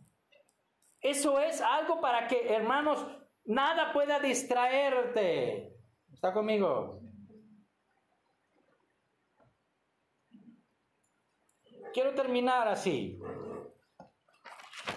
Eso 0.99 1.39
es 1.39 1.61
algo 1.61 2.01
para 2.01 2.27
que, 2.27 2.53
hermanos, 2.53 3.05
nada 3.45 3.93
pueda 3.93 4.19
distraerte. 4.19 5.73
¿Está 6.11 6.33
conmigo? 6.33 7.05
quiero 11.95 12.13
terminar 12.13 12.67
así. 12.67 13.17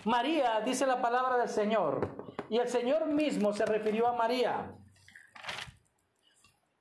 María 0.05 0.61
dice 0.63 0.85
la 0.85 1.01
palabra 1.01 1.39
del 1.39 1.49
Señor 1.49 2.09
y 2.51 2.59
el 2.59 2.69
Señor 2.69 3.07
mismo 3.07 3.53
se 3.53 3.65
refirió 3.65 4.09
a 4.09 4.15
María. 4.15 4.75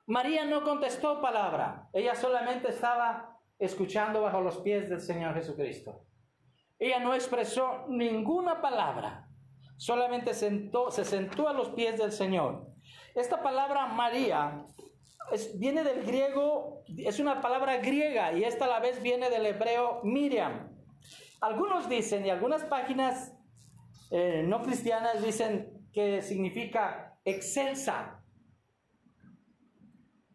María 0.08 0.46
no 0.46 0.64
contestó 0.64 1.20
palabra, 1.20 1.86
ella 1.92 2.14
solamente 2.14 2.70
estaba 2.70 3.38
escuchando 3.58 4.22
bajo 4.22 4.40
los 4.40 4.56
pies 4.56 4.88
del 4.88 5.02
Señor 5.02 5.34
Jesucristo. 5.34 6.06
Ella 6.78 6.98
no 6.98 7.12
expresó 7.12 7.84
ninguna 7.88 8.62
palabra, 8.62 9.28
solamente 9.76 10.32
sentó, 10.32 10.90
se 10.90 11.04
sentó 11.04 11.46
a 11.46 11.52
los 11.52 11.68
pies 11.70 11.98
del 11.98 12.10
Señor. 12.10 12.68
Esta 13.14 13.42
palabra 13.42 13.86
María 13.88 14.64
viene 15.56 15.84
del 15.84 16.02
griego, 16.06 16.84
es 16.96 17.20
una 17.20 17.42
palabra 17.42 17.76
griega 17.76 18.32
y 18.32 18.44
esta 18.44 18.64
a 18.64 18.68
la 18.68 18.80
vez 18.80 19.02
viene 19.02 19.28
del 19.28 19.44
hebreo 19.44 20.00
Miriam. 20.04 20.70
Algunos 21.42 21.86
dicen, 21.86 22.24
y 22.24 22.30
algunas 22.30 22.64
páginas 22.64 23.36
eh, 24.10 24.42
no 24.42 24.62
cristianas 24.62 25.22
dicen 25.22 25.86
que 25.92 26.22
significa 26.22 27.18
excelsa, 27.26 28.17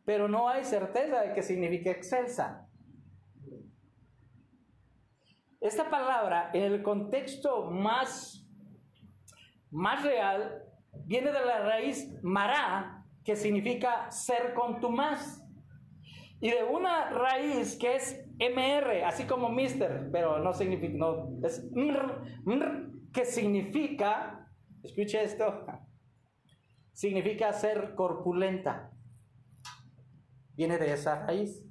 pero 0.06 0.28
no 0.28 0.50
hay 0.50 0.64
certeza 0.64 1.22
de 1.22 1.34
que 1.34 1.42
signifique 1.42 1.90
excelsa. 1.90 2.68
Esta 5.62 5.90
palabra, 5.90 6.52
en 6.54 6.64
el 6.64 6.84
contexto 6.84 7.72
más, 7.72 8.46
más 9.72 10.04
real, 10.04 10.62
viene 11.06 11.32
de 11.32 11.46
la 11.46 11.60
raíz 11.60 12.14
mará, 12.22 13.06
que 13.24 13.36
significa 13.36 14.12
ser 14.12 14.54
contumaz. 14.54 15.42
Y 16.42 16.50
de 16.50 16.66
una 16.66 17.10
raíz 17.12 17.78
que 17.78 17.96
es 17.96 18.26
MR, 18.38 19.06
así 19.06 19.24
como 19.24 19.48
Mister, 19.48 20.10
pero 20.12 20.40
no 20.40 20.54
significa, 20.54 20.94
no, 20.98 21.30
es 21.42 21.64
mr, 21.72 22.92
que 23.14 23.24
significa, 23.24 24.50
escuche 24.84 25.24
esto, 25.24 25.66
significa 26.92 27.54
ser 27.54 27.96
corpulenta. 27.96 28.92
Viene 30.54 30.78
de 30.78 30.94
esa 30.94 31.26
raíz. 31.26 31.64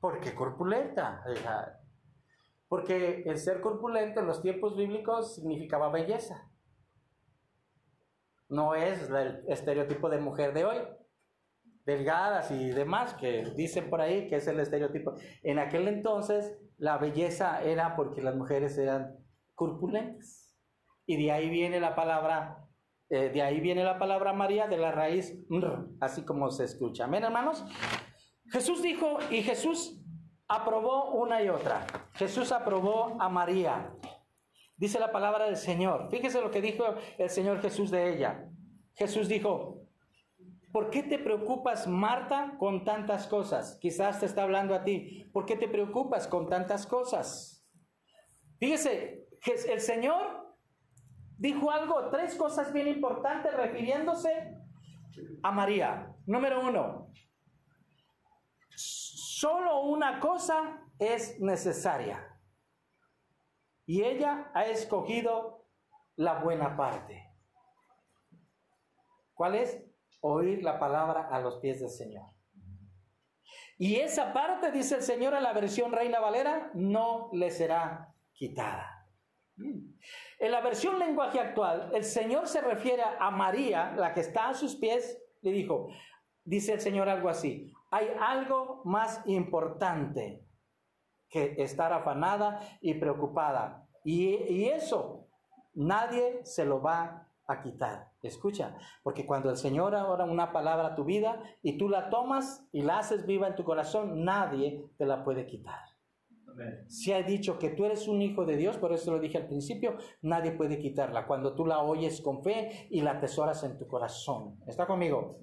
¿Por 0.00 0.20
qué 0.20 0.34
corpulenta? 0.34 1.22
Porque 2.68 3.22
el 3.26 3.38
ser 3.38 3.60
corpulento 3.60 4.20
en 4.20 4.26
los 4.26 4.42
tiempos 4.42 4.76
bíblicos 4.76 5.34
significaba 5.34 5.90
belleza 5.90 6.48
no 8.48 8.74
es 8.74 9.10
el 9.10 9.44
estereotipo 9.46 10.08
de 10.08 10.18
mujer 10.18 10.54
de 10.54 10.64
hoy, 10.64 10.78
delgadas 11.84 12.50
y 12.50 12.70
demás, 12.70 13.14
que 13.14 13.44
dicen 13.56 13.90
por 13.90 14.00
ahí 14.00 14.26
que 14.28 14.36
es 14.36 14.46
el 14.46 14.60
estereotipo. 14.60 15.14
En 15.42 15.58
aquel 15.58 15.88
entonces 15.88 16.58
la 16.78 16.98
belleza 16.98 17.62
era 17.62 17.96
porque 17.96 18.22
las 18.22 18.36
mujeres 18.36 18.76
eran 18.78 19.16
corpulentas. 19.54 20.56
Y 21.06 21.22
de 21.22 21.32
ahí 21.32 21.48
viene 21.48 21.80
la 21.80 21.94
palabra, 21.94 22.67
eh, 23.10 23.30
de 23.30 23.42
ahí 23.42 23.60
viene 23.60 23.84
la 23.84 23.98
palabra 23.98 24.32
María, 24.32 24.66
de 24.66 24.76
la 24.76 24.92
raíz 24.92 25.34
así 26.00 26.24
como 26.24 26.50
se 26.50 26.64
escucha. 26.64 27.04
Amén, 27.04 27.24
hermanos. 27.24 27.64
Jesús 28.50 28.82
dijo 28.82 29.18
y 29.30 29.42
Jesús 29.42 30.02
aprobó 30.46 31.12
una 31.12 31.42
y 31.42 31.48
otra. 31.48 31.86
Jesús 32.14 32.52
aprobó 32.52 33.16
a 33.20 33.28
María. 33.28 33.94
Dice 34.76 35.00
la 35.00 35.10
palabra 35.10 35.46
del 35.46 35.56
Señor. 35.56 36.08
Fíjese 36.10 36.40
lo 36.40 36.50
que 36.50 36.60
dijo 36.60 36.84
el 37.18 37.30
Señor 37.30 37.60
Jesús 37.60 37.90
de 37.90 38.14
ella. 38.14 38.48
Jesús 38.94 39.28
dijo, 39.28 39.82
¿por 40.72 40.90
qué 40.90 41.02
te 41.02 41.18
preocupas, 41.18 41.86
Marta, 41.86 42.56
con 42.58 42.84
tantas 42.84 43.26
cosas? 43.26 43.78
Quizás 43.80 44.20
te 44.20 44.26
está 44.26 44.42
hablando 44.42 44.74
a 44.74 44.84
ti. 44.84 45.28
¿Por 45.32 45.46
qué 45.46 45.56
te 45.56 45.68
preocupas 45.68 46.26
con 46.26 46.48
tantas 46.48 46.86
cosas? 46.86 47.66
Fíjese, 48.58 49.26
el 49.68 49.80
Señor 49.80 50.47
dijo 51.38 51.70
algo, 51.70 52.10
tres 52.10 52.34
cosas 52.34 52.72
bien 52.72 52.88
importantes 52.88 53.54
refiriéndose 53.54 54.56
a 55.42 55.50
María. 55.50 56.14
Número 56.26 56.60
uno, 56.60 57.10
solo 58.74 59.82
una 59.82 60.20
cosa 60.20 60.82
es 60.98 61.40
necesaria 61.40 62.24
y 63.86 64.02
ella 64.02 64.50
ha 64.52 64.66
escogido 64.66 65.64
la 66.16 66.42
buena 66.42 66.76
parte. 66.76 67.24
¿Cuál 69.32 69.54
es? 69.54 69.82
Oír 70.20 70.64
la 70.64 70.80
palabra 70.80 71.28
a 71.30 71.40
los 71.40 71.58
pies 71.60 71.80
del 71.80 71.90
Señor. 71.90 72.26
Y 73.78 73.96
esa 73.96 74.32
parte, 74.32 74.72
dice 74.72 74.96
el 74.96 75.02
Señor 75.02 75.34
en 75.34 75.44
la 75.44 75.52
versión 75.52 75.92
Reina 75.92 76.18
Valera, 76.18 76.72
no 76.74 77.30
le 77.32 77.52
será 77.52 78.12
quitada. 78.32 78.97
En 79.58 80.52
la 80.52 80.60
versión 80.60 80.98
lenguaje 80.98 81.40
actual, 81.40 81.90
el 81.94 82.04
Señor 82.04 82.46
se 82.46 82.60
refiere 82.60 83.02
a 83.18 83.30
María, 83.30 83.94
la 83.96 84.14
que 84.14 84.20
está 84.20 84.48
a 84.48 84.54
sus 84.54 84.76
pies, 84.76 85.20
le 85.42 85.50
dijo, 85.52 85.88
dice 86.44 86.74
el 86.74 86.80
Señor 86.80 87.08
algo 87.08 87.28
así, 87.28 87.72
hay 87.90 88.08
algo 88.20 88.82
más 88.84 89.22
importante 89.26 90.44
que 91.28 91.56
estar 91.58 91.92
afanada 91.92 92.60
y 92.80 92.94
preocupada. 92.94 93.86
Y, 94.04 94.64
eso 94.68 95.26
nadie 95.74 96.44
se 96.44 96.64
lo 96.64 96.80
va 96.80 97.28
a 97.46 97.60
quitar. 97.60 98.12
Escucha, 98.22 98.76
porque 99.02 99.26
cuando 99.26 99.50
el 99.50 99.56
Señor 99.56 99.94
ahora 99.94 100.24
una 100.24 100.52
palabra 100.52 100.88
a 100.88 100.94
tu 100.94 101.04
vida 101.04 101.42
y 101.62 101.78
tú 101.78 101.88
la 101.88 102.10
tomas 102.10 102.66
y 102.72 102.82
la 102.82 102.98
haces 102.98 103.26
viva 103.26 103.46
en 103.46 103.56
tu 103.56 103.64
corazón, 103.64 104.24
nadie 104.24 104.86
te 104.96 105.06
la 105.06 105.24
puede 105.24 105.46
quitar. 105.46 105.80
Si 106.86 107.12
ha 107.12 107.22
dicho 107.22 107.58
que 107.58 107.70
tú 107.70 107.84
eres 107.84 108.08
un 108.08 108.22
hijo 108.22 108.44
de 108.44 108.56
Dios, 108.56 108.76
por 108.76 108.92
eso 108.92 109.12
lo 109.12 109.20
dije 109.20 109.38
al 109.38 109.46
principio, 109.46 109.96
nadie 110.22 110.52
puede 110.52 110.78
quitarla. 110.78 111.26
Cuando 111.26 111.54
tú 111.54 111.66
la 111.66 111.80
oyes 111.80 112.20
con 112.20 112.42
fe 112.42 112.88
y 112.90 113.00
la 113.00 113.12
atesoras 113.12 113.62
en 113.64 113.78
tu 113.78 113.86
corazón. 113.86 114.58
¿Está 114.66 114.86
conmigo? 114.86 115.38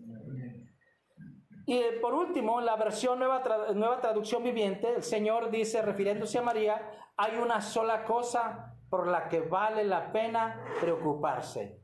Y 1.65 1.73
eh, 1.73 1.99
por 2.01 2.13
último, 2.13 2.61
la 2.61 2.75
versión 2.75 3.19
nueva, 3.19 3.43
nueva 3.73 3.99
traducción 3.99 4.43
viviente, 4.43 4.95
el 4.95 5.03
Señor 5.03 5.49
dice, 5.49 5.81
refiriéndose 5.81 6.37
a 6.37 6.43
María, 6.43 6.91
hay 7.17 7.37
una 7.37 7.61
sola 7.61 8.03
cosa 8.03 8.75
por 8.89 9.07
la 9.07 9.27
que 9.29 9.41
vale 9.41 9.83
la 9.83 10.11
pena 10.11 10.63
preocuparse. 10.79 11.81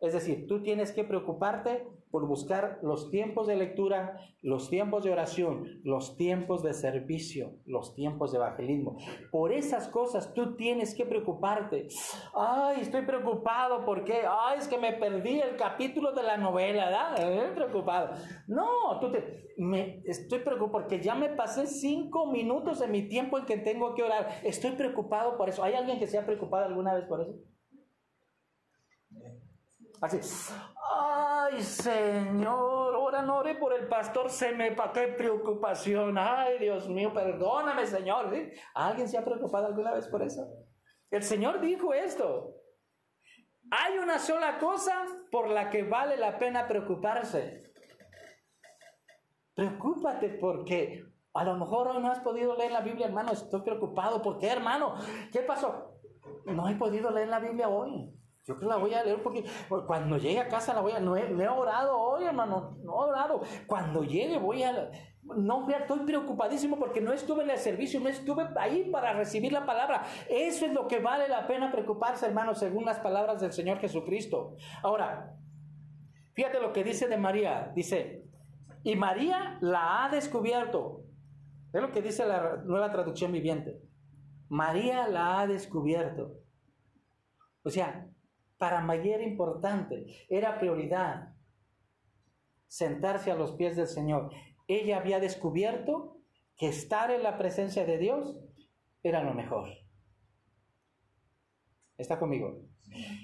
Es 0.00 0.12
decir, 0.12 0.46
tú 0.46 0.62
tienes 0.62 0.92
que 0.92 1.04
preocuparte 1.04 1.88
por 2.10 2.26
buscar 2.26 2.78
los 2.82 3.10
tiempos 3.10 3.46
de 3.46 3.56
lectura, 3.56 4.20
los 4.42 4.70
tiempos 4.70 5.04
de 5.04 5.12
oración, 5.12 5.80
los 5.84 6.16
tiempos 6.16 6.62
de 6.62 6.72
servicio, 6.74 7.56
los 7.66 7.94
tiempos 7.94 8.32
de 8.32 8.38
evangelismo. 8.38 8.96
Por 9.30 9.52
esas 9.52 9.88
cosas 9.88 10.32
tú 10.34 10.56
tienes 10.56 10.94
que 10.94 11.04
preocuparte. 11.04 11.88
Ay, 12.34 12.80
estoy 12.80 13.02
preocupado 13.02 13.84
porque, 13.84 14.22
ay, 14.28 14.58
es 14.58 14.68
que 14.68 14.78
me 14.78 14.92
perdí 14.92 15.40
el 15.40 15.56
capítulo 15.56 16.12
de 16.12 16.22
la 16.22 16.36
novela, 16.36 16.86
¿verdad? 16.86 17.18
Estoy 17.18 17.54
preocupado. 17.54 18.14
No, 18.46 19.00
tú 19.00 19.10
te, 19.10 19.54
me, 19.58 20.02
estoy 20.04 20.40
preocupado 20.40 20.68
porque 20.70 21.00
ya 21.00 21.14
me 21.14 21.30
pasé 21.30 21.66
cinco 21.66 22.26
minutos 22.26 22.80
de 22.80 22.88
mi 22.88 23.08
tiempo 23.08 23.38
en 23.38 23.46
que 23.46 23.56
tengo 23.56 23.94
que 23.94 24.02
orar. 24.02 24.28
Estoy 24.42 24.72
preocupado 24.72 25.36
por 25.36 25.48
eso. 25.48 25.62
¿Hay 25.62 25.74
alguien 25.74 25.98
que 25.98 26.06
se 26.06 26.18
ha 26.18 26.26
preocupado 26.26 26.64
alguna 26.64 26.94
vez 26.94 27.04
por 27.06 27.20
eso? 27.20 27.32
Así, 30.00 30.20
ay 30.90 31.60
Señor, 31.60 32.94
ahora 32.94 33.22
no 33.22 33.38
oré 33.38 33.56
por 33.56 33.72
el 33.72 33.88
pastor, 33.88 34.30
se 34.30 34.52
me 34.52 34.72
pa' 34.72 34.92
qué 34.92 35.08
preocupación, 35.08 36.16
ay 36.16 36.58
Dios 36.58 36.88
mío, 36.88 37.12
perdóname 37.12 37.84
Señor. 37.84 38.32
¿Alguien 38.74 39.08
se 39.08 39.18
ha 39.18 39.24
preocupado 39.24 39.66
alguna 39.66 39.92
vez 39.92 40.06
por 40.06 40.22
eso? 40.22 40.46
El 41.10 41.22
Señor 41.22 41.60
dijo 41.60 41.92
esto. 41.92 42.54
Hay 43.70 43.98
una 43.98 44.18
sola 44.18 44.58
cosa 44.58 45.04
por 45.30 45.48
la 45.48 45.68
que 45.68 45.82
vale 45.82 46.16
la 46.16 46.38
pena 46.38 46.66
preocuparse. 46.66 47.72
Preocúpate 49.54 50.38
porque 50.40 51.04
a 51.34 51.44
lo 51.44 51.56
mejor 51.56 51.88
hoy 51.88 52.00
no 52.00 52.10
has 52.10 52.20
podido 52.20 52.56
leer 52.56 52.72
la 52.72 52.80
Biblia, 52.80 53.06
hermano. 53.06 53.32
Estoy 53.32 53.60
preocupado. 53.62 54.22
¿Por 54.22 54.38
qué, 54.38 54.48
hermano? 54.48 54.94
¿Qué 55.32 55.40
pasó? 55.40 55.98
No 56.46 56.68
he 56.68 56.76
podido 56.76 57.10
leer 57.10 57.28
la 57.28 57.40
Biblia 57.40 57.68
hoy. 57.68 58.17
Yo 58.48 58.56
creo 58.56 58.60
que 58.60 58.74
la 58.74 58.80
voy 58.80 58.94
a 58.94 59.04
leer 59.04 59.22
porque 59.22 59.44
cuando 59.86 60.16
llegue 60.16 60.40
a 60.40 60.48
casa 60.48 60.72
la 60.72 60.80
voy 60.80 60.92
a... 60.92 61.00
No 61.00 61.18
he, 61.18 61.48
orado 61.48 61.98
hoy, 61.98 62.24
hermano, 62.24 62.78
no 62.82 62.92
he 62.92 63.10
orado. 63.10 63.42
Cuando 63.66 64.02
llegue 64.02 64.38
voy 64.38 64.62
a... 64.62 64.90
No, 65.22 65.68
estoy 65.68 65.98
preocupadísimo 66.06 66.78
porque 66.78 67.02
no 67.02 67.12
estuve 67.12 67.42
en 67.42 67.50
el 67.50 67.58
servicio, 67.58 68.00
no 68.00 68.08
estuve 68.08 68.48
ahí 68.56 68.88
para 68.90 69.12
recibir 69.12 69.52
la 69.52 69.66
palabra. 69.66 70.06
Eso 70.30 70.64
es 70.64 70.72
lo 70.72 70.88
que 70.88 70.98
vale 70.98 71.28
la 71.28 71.46
pena 71.46 71.70
preocuparse, 71.70 72.24
hermano, 72.24 72.54
según 72.54 72.86
las 72.86 73.00
palabras 73.00 73.38
del 73.42 73.52
Señor 73.52 73.80
Jesucristo. 73.80 74.56
Ahora, 74.82 75.36
fíjate 76.32 76.58
lo 76.58 76.72
que 76.72 76.84
dice 76.84 77.06
de 77.06 77.18
María. 77.18 77.70
Dice, 77.74 78.24
y 78.82 78.96
María 78.96 79.58
la 79.60 80.06
ha 80.06 80.08
descubierto. 80.08 81.02
Es 81.74 81.82
lo 81.82 81.92
que 81.92 82.00
dice 82.00 82.26
la 82.26 82.62
nueva 82.64 82.90
traducción 82.90 83.30
viviente. 83.30 83.82
María 84.48 85.06
la 85.06 85.40
ha 85.40 85.46
descubierto. 85.46 86.32
O 87.62 87.68
sea, 87.68 88.08
para 88.58 88.80
María 88.80 89.22
importante, 89.22 90.26
era 90.28 90.58
prioridad 90.58 91.34
sentarse 92.66 93.30
a 93.30 93.36
los 93.36 93.52
pies 93.52 93.76
del 93.76 93.86
Señor. 93.86 94.30
Ella 94.66 94.98
había 94.98 95.20
descubierto 95.20 96.18
que 96.56 96.68
estar 96.68 97.10
en 97.10 97.22
la 97.22 97.38
presencia 97.38 97.86
de 97.86 97.98
Dios 97.98 98.36
era 99.02 99.22
lo 99.22 99.32
mejor. 99.32 99.70
¿Está 101.96 102.18
conmigo? 102.18 102.62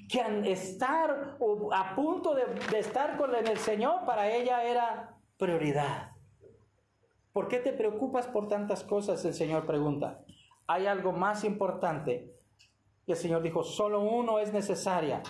Que 0.08 0.50
estar 0.50 1.38
a 1.72 1.94
punto 1.94 2.34
de, 2.34 2.78
estar 2.78 3.16
con 3.16 3.34
el 3.34 3.58
Señor 3.58 4.04
para 4.06 4.30
ella 4.30 4.64
era 4.64 5.16
prioridad. 5.36 6.12
¿Por 7.32 7.48
qué 7.48 7.58
te 7.58 7.72
preocupas 7.72 8.28
por 8.28 8.48
tantas 8.48 8.84
cosas? 8.84 9.24
El 9.24 9.34
Señor 9.34 9.66
pregunta. 9.66 10.24
Hay 10.66 10.86
algo 10.86 11.12
más 11.12 11.44
importante 11.44 12.32
y 13.06 13.12
el 13.12 13.16
Señor 13.16 13.42
dijo, 13.42 13.62
solo 13.62 14.00
uno 14.00 14.38
es 14.38 14.52
necesaria. 14.52 15.22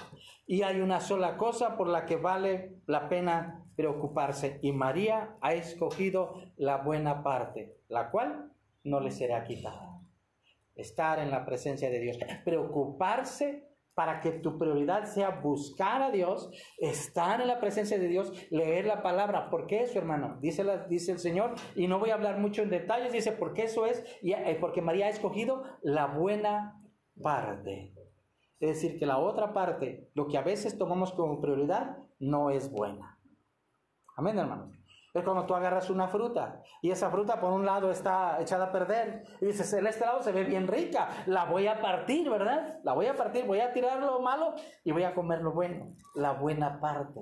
Y 0.46 0.62
hay 0.62 0.80
una 0.80 1.00
sola 1.00 1.36
cosa 1.36 1.76
por 1.76 1.88
la 1.88 2.06
que 2.06 2.16
vale 2.16 2.76
la 2.86 3.08
pena 3.08 3.64
preocuparse. 3.76 4.58
Y 4.62 4.72
María 4.72 5.36
ha 5.40 5.54
escogido 5.54 6.34
la 6.56 6.78
buena 6.78 7.22
parte, 7.22 7.78
la 7.88 8.10
cual 8.10 8.52
no 8.84 9.00
le 9.00 9.10
será 9.10 9.44
quitada. 9.44 10.00
Estar 10.76 11.18
en 11.18 11.30
la 11.30 11.44
presencia 11.44 11.90
de 11.90 12.00
Dios. 12.00 12.18
Preocuparse 12.44 13.68
para 13.94 14.20
que 14.20 14.32
tu 14.32 14.58
prioridad 14.58 15.04
sea 15.04 15.30
buscar 15.30 16.02
a 16.02 16.10
Dios, 16.10 16.50
estar 16.78 17.40
en 17.40 17.46
la 17.46 17.60
presencia 17.60 17.98
de 17.98 18.08
Dios, 18.08 18.32
leer 18.50 18.86
la 18.86 19.02
palabra. 19.02 19.50
¿Por 19.50 19.66
qué 19.66 19.82
eso, 19.82 19.98
hermano? 19.98 20.38
Dice, 20.40 20.64
dice 20.88 21.12
el 21.12 21.20
Señor, 21.20 21.54
y 21.76 21.86
no 21.86 22.00
voy 22.00 22.10
a 22.10 22.14
hablar 22.14 22.38
mucho 22.38 22.62
en 22.62 22.70
detalles, 22.70 23.12
dice, 23.12 23.32
porque 23.32 23.62
eso 23.62 23.86
es, 23.86 24.04
y, 24.20 24.32
eh, 24.32 24.56
porque 24.60 24.82
María 24.82 25.06
ha 25.06 25.10
escogido 25.10 25.62
la 25.82 26.06
buena 26.06 26.80
parte. 27.22 27.94
Es 28.60 28.76
decir, 28.76 28.98
que 28.98 29.06
la 29.06 29.18
otra 29.18 29.52
parte, 29.52 30.10
lo 30.14 30.26
que 30.26 30.38
a 30.38 30.42
veces 30.42 30.78
tomamos 30.78 31.12
como 31.12 31.40
prioridad, 31.40 31.98
no 32.18 32.50
es 32.50 32.70
buena. 32.70 33.18
Amén, 34.16 34.38
hermanos. 34.38 34.74
Es 35.12 35.22
cuando 35.22 35.46
tú 35.46 35.54
agarras 35.54 35.90
una 35.90 36.08
fruta 36.08 36.60
y 36.82 36.90
esa 36.90 37.08
fruta 37.08 37.40
por 37.40 37.52
un 37.52 37.64
lado 37.64 37.90
está 37.90 38.40
echada 38.40 38.66
a 38.66 38.72
perder 38.72 39.22
y 39.40 39.46
dices, 39.46 39.72
en 39.72 39.86
este 39.86 40.04
lado 40.04 40.22
se 40.22 40.32
ve 40.32 40.42
bien 40.42 40.66
rica, 40.66 41.08
la 41.26 41.44
voy 41.44 41.68
a 41.68 41.80
partir, 41.80 42.28
¿verdad? 42.28 42.80
La 42.82 42.94
voy 42.94 43.06
a 43.06 43.14
partir, 43.14 43.46
voy 43.46 43.60
a 43.60 43.72
tirar 43.72 44.00
lo 44.00 44.20
malo 44.20 44.54
y 44.82 44.90
voy 44.90 45.04
a 45.04 45.14
comer 45.14 45.40
lo 45.40 45.52
bueno, 45.52 45.94
la 46.16 46.32
buena 46.32 46.80
parte. 46.80 47.20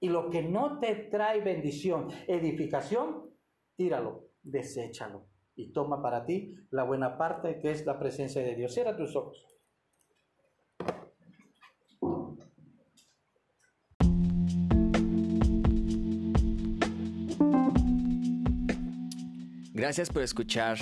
Y 0.00 0.08
lo 0.08 0.30
que 0.30 0.42
no 0.42 0.80
te 0.80 0.94
trae 0.94 1.40
bendición, 1.42 2.08
edificación, 2.26 3.30
tíralo, 3.76 4.24
deséchalo 4.42 5.26
y 5.56 5.72
toma 5.72 6.02
para 6.02 6.24
ti 6.24 6.54
la 6.70 6.84
buena 6.84 7.18
parte 7.18 7.58
que 7.58 7.70
es 7.70 7.84
la 7.86 7.98
presencia 7.98 8.42
de 8.42 8.54
Dios. 8.54 8.72
Cierra 8.72 8.96
tus 8.96 9.16
ojos. 9.16 9.44
Gracias 19.72 20.10
por 20.10 20.22
escuchar 20.22 20.78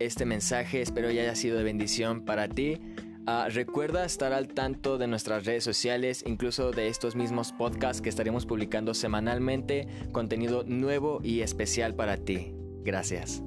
este 0.00 0.26
mensaje, 0.26 0.82
espero 0.82 1.10
ya 1.10 1.22
haya 1.22 1.36
sido 1.36 1.56
de 1.56 1.64
bendición 1.64 2.24
para 2.24 2.48
ti. 2.48 2.80
Ah, 3.24 3.46
recuerda 3.48 4.04
estar 4.04 4.32
al 4.32 4.48
tanto 4.48 4.98
de 4.98 5.06
nuestras 5.06 5.46
redes 5.46 5.62
sociales, 5.62 6.24
incluso 6.26 6.72
de 6.72 6.88
estos 6.88 7.14
mismos 7.14 7.52
podcasts 7.52 8.02
que 8.02 8.08
estaremos 8.08 8.44
publicando 8.44 8.94
semanalmente, 8.94 9.86
contenido 10.10 10.64
nuevo 10.64 11.20
y 11.22 11.42
especial 11.42 11.94
para 11.94 12.16
ti. 12.16 12.52
Gracias. 12.82 13.44